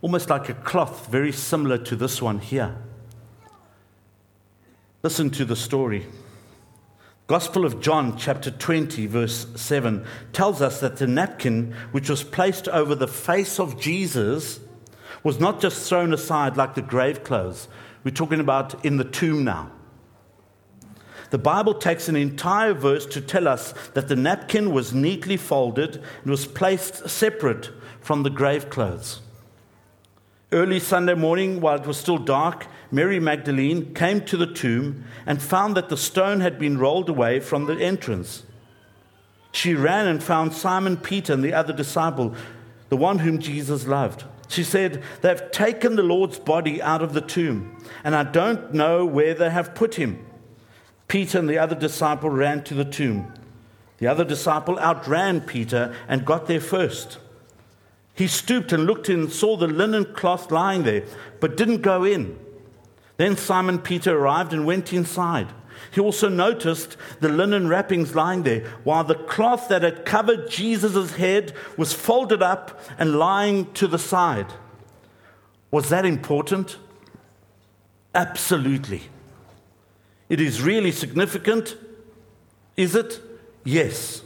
almost 0.00 0.30
like 0.30 0.48
a 0.48 0.54
cloth, 0.54 1.08
very 1.08 1.32
similar 1.32 1.78
to 1.78 1.96
this 1.96 2.22
one 2.22 2.38
here. 2.38 2.76
Listen 5.04 5.28
to 5.28 5.44
the 5.44 5.54
story. 5.54 6.06
Gospel 7.26 7.66
of 7.66 7.78
John, 7.78 8.16
chapter 8.16 8.50
20, 8.50 9.06
verse 9.06 9.46
7, 9.54 10.02
tells 10.32 10.62
us 10.62 10.80
that 10.80 10.96
the 10.96 11.06
napkin 11.06 11.74
which 11.92 12.08
was 12.08 12.24
placed 12.24 12.68
over 12.68 12.94
the 12.94 13.06
face 13.06 13.60
of 13.60 13.78
Jesus 13.78 14.60
was 15.22 15.38
not 15.38 15.60
just 15.60 15.86
thrown 15.86 16.14
aside 16.14 16.56
like 16.56 16.74
the 16.74 16.80
grave 16.80 17.22
clothes. 17.22 17.68
We're 18.02 18.12
talking 18.12 18.40
about 18.40 18.82
in 18.82 18.96
the 18.96 19.04
tomb 19.04 19.44
now. 19.44 19.72
The 21.28 21.36
Bible 21.36 21.74
takes 21.74 22.08
an 22.08 22.16
entire 22.16 22.72
verse 22.72 23.04
to 23.04 23.20
tell 23.20 23.46
us 23.46 23.74
that 23.92 24.08
the 24.08 24.16
napkin 24.16 24.72
was 24.72 24.94
neatly 24.94 25.36
folded 25.36 25.96
and 25.96 26.30
was 26.30 26.46
placed 26.46 27.10
separate 27.10 27.68
from 28.00 28.22
the 28.22 28.30
grave 28.30 28.70
clothes. 28.70 29.20
Early 30.50 30.80
Sunday 30.80 31.14
morning, 31.14 31.60
while 31.60 31.76
it 31.76 31.86
was 31.86 31.98
still 31.98 32.16
dark, 32.16 32.68
Mary 32.94 33.18
Magdalene 33.18 33.92
came 33.92 34.20
to 34.20 34.36
the 34.36 34.46
tomb 34.46 35.04
and 35.26 35.42
found 35.42 35.76
that 35.76 35.88
the 35.88 35.96
stone 35.96 36.38
had 36.38 36.60
been 36.60 36.78
rolled 36.78 37.08
away 37.08 37.40
from 37.40 37.66
the 37.66 37.74
entrance. 37.74 38.44
She 39.50 39.74
ran 39.74 40.06
and 40.06 40.22
found 40.22 40.52
Simon 40.52 40.96
Peter 40.96 41.32
and 41.32 41.42
the 41.42 41.54
other 41.54 41.72
disciple, 41.72 42.36
the 42.90 42.96
one 42.96 43.18
whom 43.18 43.40
Jesus 43.40 43.88
loved. 43.88 44.22
She 44.46 44.62
said, 44.62 45.02
They've 45.22 45.50
taken 45.50 45.96
the 45.96 46.04
Lord's 46.04 46.38
body 46.38 46.80
out 46.80 47.02
of 47.02 47.14
the 47.14 47.20
tomb, 47.20 47.84
and 48.04 48.14
I 48.14 48.22
don't 48.22 48.72
know 48.72 49.04
where 49.04 49.34
they 49.34 49.50
have 49.50 49.74
put 49.74 49.96
him. 49.96 50.24
Peter 51.08 51.40
and 51.40 51.50
the 51.50 51.58
other 51.58 51.74
disciple 51.74 52.30
ran 52.30 52.62
to 52.62 52.74
the 52.74 52.84
tomb. 52.84 53.34
The 53.98 54.06
other 54.06 54.24
disciple 54.24 54.78
outran 54.78 55.40
Peter 55.40 55.92
and 56.06 56.24
got 56.24 56.46
there 56.46 56.60
first. 56.60 57.18
He 58.14 58.28
stooped 58.28 58.72
and 58.72 58.86
looked 58.86 59.08
in 59.08 59.22
and 59.22 59.32
saw 59.32 59.56
the 59.56 59.66
linen 59.66 60.14
cloth 60.14 60.52
lying 60.52 60.84
there, 60.84 61.02
but 61.40 61.56
didn't 61.56 61.82
go 61.82 62.04
in. 62.04 62.38
Then 63.16 63.36
Simon 63.36 63.78
Peter 63.78 64.16
arrived 64.16 64.52
and 64.52 64.66
went 64.66 64.92
inside. 64.92 65.48
He 65.92 66.00
also 66.00 66.28
noticed 66.28 66.96
the 67.20 67.28
linen 67.28 67.68
wrappings 67.68 68.14
lying 68.14 68.42
there, 68.42 68.64
while 68.84 69.04
the 69.04 69.14
cloth 69.14 69.68
that 69.68 69.82
had 69.82 70.04
covered 70.04 70.50
Jesus' 70.50 71.14
head 71.14 71.52
was 71.76 71.92
folded 71.92 72.42
up 72.42 72.80
and 72.98 73.18
lying 73.18 73.72
to 73.74 73.86
the 73.86 73.98
side. 73.98 74.52
Was 75.70 75.88
that 75.90 76.06
important? 76.06 76.78
Absolutely. 78.14 79.02
It 80.28 80.40
is 80.40 80.62
really 80.62 80.92
significant. 80.92 81.76
Is 82.76 82.94
it? 82.94 83.20
Yes. 83.64 84.22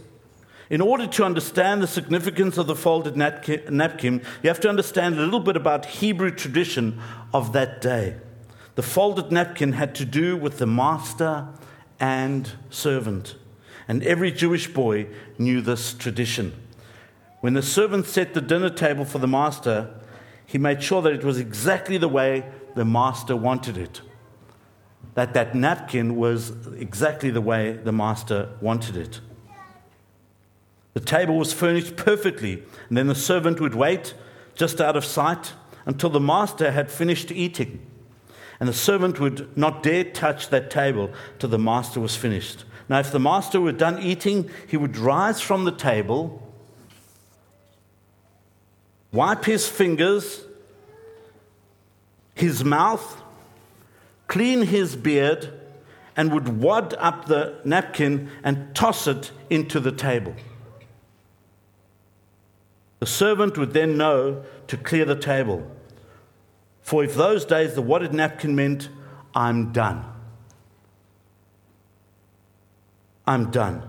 In 0.71 0.81
order 0.81 1.07
to 1.07 1.25
understand 1.25 1.83
the 1.83 1.87
significance 1.87 2.59
of 2.59 2.67
the 2.67 2.77
folded 2.77 3.17
napkin, 3.17 4.23
you 4.43 4.49
have 4.49 4.61
to 4.61 4.69
understand 4.69 5.19
a 5.19 5.23
little 5.23 5.41
bit 5.41 5.57
about 5.57 5.87
Hebrew 5.87 6.31
tradition 6.31 7.01
of 7.33 7.53
that 7.55 7.81
day. 7.81 8.17
The 8.79 8.83
folded 8.85 9.33
napkin 9.33 9.73
had 9.73 9.97
to 9.97 10.05
do 10.05 10.37
with 10.37 10.59
the 10.59 10.67
master 10.67 11.49
and 11.99 12.49
servant. 12.71 13.35
And 13.89 14.05
every 14.05 14.31
Jewish 14.31 14.73
boy 14.73 15.09
knew 15.37 15.61
this 15.61 15.93
tradition. 15.93 16.53
When 17.41 17.55
the 17.55 17.61
servant 17.63 18.07
set 18.07 18.35
the 18.35 18.41
dinner 18.41 18.71
table 18.71 19.05
for 19.05 19.19
the 19.19 19.27
master, 19.27 19.93
he 20.47 20.59
made 20.59 20.81
sure 20.81 21.03
that 21.03 21.13
it 21.13 21.25
was 21.25 21.41
exactly 21.41 21.99
the 21.99 22.07
way 22.07 22.49
the 22.77 22.85
master 22.85 23.35
wanted 23.35 23.77
it. 23.77 24.01
That 25.15 25.35
that 25.35 25.57
napkin 25.57 26.15
was 26.15 26.53
exactly 26.77 27.31
the 27.31 27.41
way 27.41 27.73
the 27.73 27.91
master 27.91 28.49
wanted 28.61 28.97
it. 28.97 29.21
The 30.95 31.01
table 31.01 31.37
was 31.37 31.53
furnished 31.53 31.97
perfectly, 31.97 32.63
and 32.89 32.97
then 32.97 33.09
the 33.09 33.17
servant 33.17 33.61
would 33.61 33.75
wait 33.75 34.15
just 34.55 34.81
out 34.81 34.97
of 34.97 35.05
sight 35.05 35.55
until 35.85 36.11
the 36.11 36.21
master 36.21 36.71
had 36.71 36.93
finished 36.93 37.33
eating 37.33 37.85
and 38.61 38.69
the 38.69 38.75
servant 38.75 39.21
would 39.21 39.57
not 39.57 39.83
dare 39.83 40.05
touch 40.05 40.49
that 40.49 40.71
table 40.71 41.11
till 41.39 41.49
the 41.49 41.59
master 41.59 42.01
was 42.01 42.17
finished. 42.17 42.65
Now, 42.89 42.99
if 42.99 43.13
the 43.13 43.21
master 43.21 43.61
were 43.61 43.73
done 43.73 44.03
eating, 44.03 44.51
he 44.67 44.77
would 44.77 44.97
rise 44.97 45.41
from 45.41 45.65
the 45.65 45.73
table, 45.73 46.43
wipe 49.13 49.45
his 49.45 49.69
fingers, 49.69 50.45
his 52.35 52.65
mouth, 52.65 53.23
clean 54.27 54.63
his 54.63 54.97
beard, 54.97 55.53
and 56.17 56.33
would 56.33 56.61
wad 56.61 56.95
up 56.99 57.27
the 57.27 57.61
napkin 57.65 58.31
and 58.43 58.75
toss 58.75 59.07
it 59.07 59.31
into 59.51 59.79
the 59.79 59.93
table. 59.93 60.35
The 62.99 63.07
servant 63.07 63.57
would 63.57 63.73
then 63.73 63.97
know 63.97 64.45
to 64.67 64.77
clear 64.77 65.05
the 65.05 65.15
table. 65.15 65.71
For 66.89 67.05
if 67.05 67.15
those 67.15 67.45
days 67.45 67.75
the 67.75 67.83
wadded 67.83 68.15
napkin 68.15 68.57
meant, 68.57 68.89
I'm 69.35 69.73
done. 69.73 70.07
I'm 73.27 73.51
done. 73.51 73.83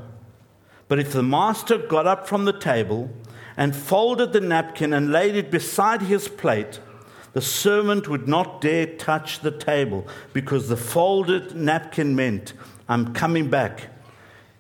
But 0.90 1.00
if 1.00 1.14
the 1.14 1.24
master 1.24 1.78
got 1.78 2.08
up 2.08 2.28
from 2.28 2.44
the 2.44 2.52
table 2.52 3.10
and 3.56 3.74
folded 3.74 4.34
the 4.34 4.42
napkin 4.42 4.92
and 4.92 5.14
laid 5.14 5.38
it 5.38 5.50
beside 5.50 6.02
his 6.02 6.28
plate, 6.28 6.82
the 7.32 7.40
servant 7.40 8.10
would 8.10 8.28
not 8.28 8.60
dare 8.60 8.88
touch 8.88 9.40
the 9.40 9.52
table 9.58 10.06
because 10.34 10.68
the 10.68 10.76
folded 10.76 11.56
napkin 11.56 12.18
meant, 12.18 12.52
I'm 12.90 13.14
coming 13.14 13.50
back. 13.50 13.92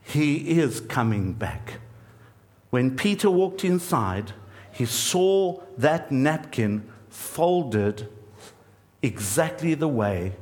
He 0.02 0.58
is 0.62 0.80
coming 0.80 1.34
back. 1.34 1.82
When 2.70 2.96
Peter 2.96 3.30
walked 3.30 3.66
inside, 3.66 4.32
he 4.72 4.86
saw 4.86 5.62
that 5.78 6.10
napkin 6.10 6.90
folded 7.10 8.08
exactly 9.02 9.74
the 9.74 9.88
way 9.88 10.34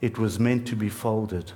it 0.00 0.18
was 0.18 0.38
meant 0.38 0.66
to 0.68 0.76
be 0.76 0.88
folded. 0.88 1.52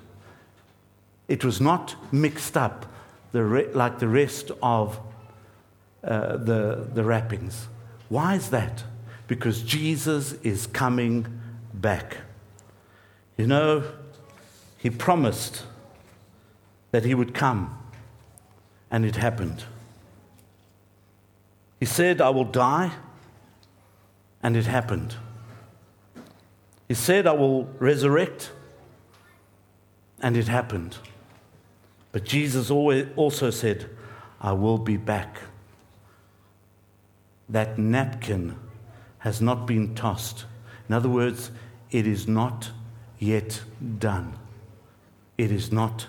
It 1.28 1.44
was 1.44 1.60
not 1.60 1.96
mixed 2.12 2.56
up 2.56 2.86
the 3.32 3.44
re- 3.44 3.72
like 3.72 3.98
the 3.98 4.08
rest 4.08 4.50
of 4.62 5.00
uh, 6.04 6.36
the, 6.36 6.88
the 6.92 7.02
wrappings. 7.02 7.66
Why 8.08 8.34
is 8.34 8.50
that? 8.50 8.84
Because 9.26 9.62
Jesus 9.62 10.34
is 10.42 10.66
coming 10.66 11.40
back. 11.72 12.18
You 13.36 13.46
know, 13.46 13.84
he 14.78 14.90
promised 14.90 15.64
that 16.90 17.04
he 17.04 17.14
would 17.14 17.34
come, 17.34 17.76
and 18.90 19.04
it 19.04 19.16
happened. 19.16 19.64
He 21.80 21.86
said, 21.86 22.20
I 22.20 22.30
will 22.30 22.44
die, 22.44 22.92
and 24.42 24.56
it 24.56 24.66
happened. 24.66 25.16
He 26.94 27.00
said, 27.00 27.26
I 27.26 27.32
will 27.32 27.64
resurrect. 27.80 28.52
And 30.22 30.36
it 30.36 30.46
happened. 30.46 30.96
But 32.12 32.22
Jesus 32.22 32.70
also 32.70 33.50
said, 33.50 33.90
I 34.40 34.52
will 34.52 34.78
be 34.78 34.96
back. 34.96 35.38
That 37.48 37.78
napkin 37.78 38.54
has 39.18 39.40
not 39.40 39.66
been 39.66 39.96
tossed. 39.96 40.44
In 40.88 40.94
other 40.94 41.08
words, 41.08 41.50
it 41.90 42.06
is 42.06 42.28
not 42.28 42.70
yet 43.18 43.60
done. 43.98 44.34
It 45.36 45.50
is 45.50 45.72
not 45.72 46.06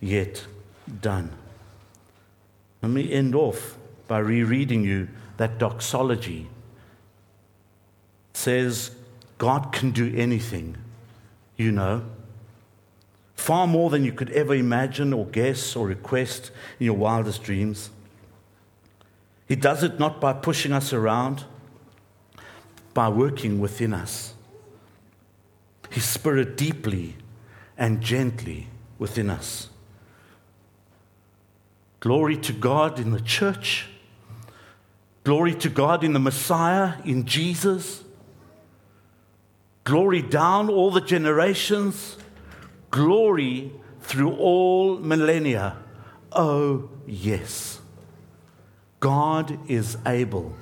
yet 0.00 0.46
done. 1.02 1.30
Let 2.80 2.90
me 2.90 3.12
end 3.12 3.34
off 3.34 3.76
by 4.08 4.20
rereading 4.20 4.82
you 4.82 5.08
that 5.36 5.58
doxology. 5.58 6.48
It 8.30 8.36
says, 8.38 8.92
God 9.42 9.72
can 9.72 9.90
do 9.90 10.14
anything, 10.16 10.76
you 11.56 11.72
know. 11.72 12.04
Far 13.34 13.66
more 13.66 13.90
than 13.90 14.04
you 14.04 14.12
could 14.12 14.30
ever 14.30 14.54
imagine 14.54 15.12
or 15.12 15.26
guess 15.26 15.74
or 15.74 15.88
request 15.88 16.52
in 16.78 16.86
your 16.86 16.94
wildest 16.94 17.42
dreams. 17.42 17.90
He 19.48 19.56
does 19.56 19.82
it 19.82 19.98
not 19.98 20.20
by 20.20 20.32
pushing 20.32 20.70
us 20.70 20.92
around, 20.92 21.42
by 22.94 23.08
working 23.08 23.58
within 23.58 23.92
us. 23.92 24.34
His 25.90 26.04
Spirit 26.04 26.56
deeply 26.56 27.16
and 27.76 28.00
gently 28.00 28.68
within 28.96 29.28
us. 29.28 29.70
Glory 31.98 32.36
to 32.36 32.52
God 32.52 33.00
in 33.00 33.10
the 33.10 33.20
church. 33.20 33.88
Glory 35.24 35.56
to 35.56 35.68
God 35.68 36.04
in 36.04 36.12
the 36.12 36.20
Messiah, 36.20 37.02
in 37.04 37.24
Jesus. 37.26 38.01
Glory 39.84 40.22
down 40.22 40.68
all 40.68 40.90
the 40.90 41.00
generations, 41.00 42.16
glory 42.90 43.72
through 44.00 44.34
all 44.36 44.98
millennia. 44.98 45.76
Oh, 46.30 46.88
yes. 47.06 47.80
God 49.00 49.58
is 49.68 49.96
able. 50.06 50.54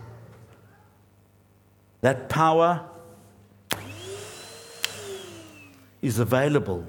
That 2.00 2.30
power 2.30 2.86
is 6.00 6.18
available 6.18 6.86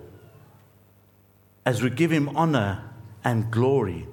as 1.66 1.82
we 1.82 1.90
give 1.90 2.12
him 2.12 2.30
honor 2.38 2.84
and 3.24 3.52
glory. 3.52 4.08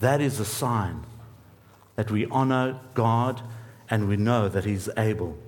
That 0.00 0.20
is 0.20 0.40
a 0.40 0.44
sign 0.44 1.04
that 1.94 2.10
we 2.10 2.26
honor 2.26 2.80
God 2.94 3.40
and 3.88 4.08
we 4.08 4.16
know 4.16 4.48
that 4.48 4.64
he's 4.64 4.88
able. 4.96 5.38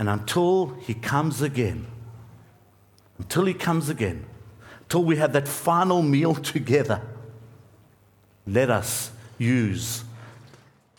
And 0.00 0.08
until 0.08 0.68
he 0.80 0.94
comes 0.94 1.42
again, 1.42 1.86
until 3.18 3.44
he 3.44 3.52
comes 3.52 3.90
again, 3.90 4.24
until 4.84 5.04
we 5.04 5.16
have 5.16 5.34
that 5.34 5.46
final 5.46 6.00
meal 6.00 6.34
together, 6.54 7.02
let 8.46 8.70
us 8.70 9.12
use 9.36 10.04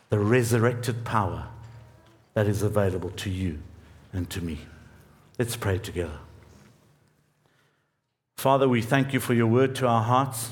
the 0.10 0.20
resurrected 0.20 1.04
power 1.04 1.48
that 2.36 2.46
is 2.46 2.62
available 2.62 3.10
to 3.10 3.32
you 3.32 3.58
and 4.14 4.30
to 4.30 4.40
me. 4.40 4.60
Let's 5.40 5.56
pray 5.56 5.80
together. 5.80 6.20
Father, 8.38 8.70
we 8.70 8.84
thank 8.84 9.14
you 9.14 9.20
for 9.20 9.34
your 9.34 9.48
word 9.48 9.74
to 9.78 9.88
our 9.88 10.04
hearts. 10.04 10.52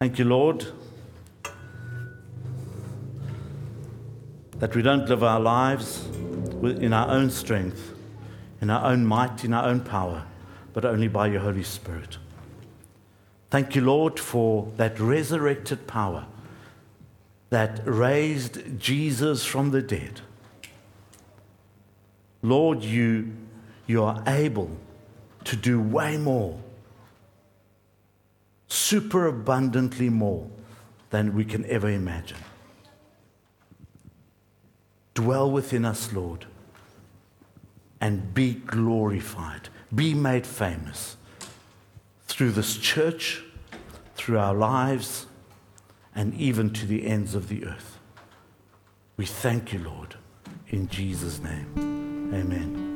Thank 0.00 0.18
you, 0.18 0.26
Lord, 0.26 0.66
that 4.58 4.76
we 4.76 4.82
don't 4.82 5.08
live 5.08 5.24
our 5.24 5.40
lives 5.40 6.06
in 6.64 6.92
our 6.92 7.08
own 7.10 7.30
strength, 7.30 7.94
in 8.60 8.70
our 8.70 8.90
own 8.90 9.06
might, 9.06 9.44
in 9.44 9.52
our 9.52 9.68
own 9.68 9.80
power, 9.80 10.24
but 10.72 10.84
only 10.84 11.08
by 11.08 11.26
your 11.26 11.40
Holy 11.40 11.62
Spirit. 11.62 12.18
Thank 13.50 13.74
you, 13.74 13.82
Lord, 13.82 14.20
for 14.20 14.70
that 14.76 15.00
resurrected 15.00 15.86
power 15.86 16.26
that 17.50 17.80
raised 17.84 18.78
Jesus 18.78 19.44
from 19.44 19.70
the 19.70 19.80
dead. 19.80 20.20
Lord, 22.42 22.82
you, 22.82 23.32
you 23.86 24.04
are 24.04 24.22
able 24.26 24.70
to 25.44 25.56
do 25.56 25.80
way 25.80 26.18
more, 26.18 26.60
super 28.68 29.26
abundantly 29.26 30.10
more 30.10 30.48
than 31.10 31.34
we 31.34 31.44
can 31.44 31.64
ever 31.66 31.88
imagine. 31.88 32.36
Dwell 35.14 35.50
within 35.50 35.84
us, 35.84 36.12
Lord, 36.12 36.46
and 38.00 38.34
be 38.34 38.54
glorified, 38.54 39.68
be 39.94 40.14
made 40.14 40.46
famous 40.46 41.16
through 42.26 42.52
this 42.52 42.76
church, 42.76 43.42
through 44.14 44.38
our 44.38 44.54
lives, 44.54 45.26
and 46.14 46.34
even 46.34 46.72
to 46.72 46.86
the 46.86 47.06
ends 47.06 47.34
of 47.34 47.48
the 47.48 47.64
earth. 47.64 47.98
We 49.16 49.26
thank 49.26 49.72
you, 49.72 49.80
Lord, 49.80 50.16
in 50.68 50.88
Jesus' 50.88 51.40
name. 51.40 52.30
Amen. 52.32 52.87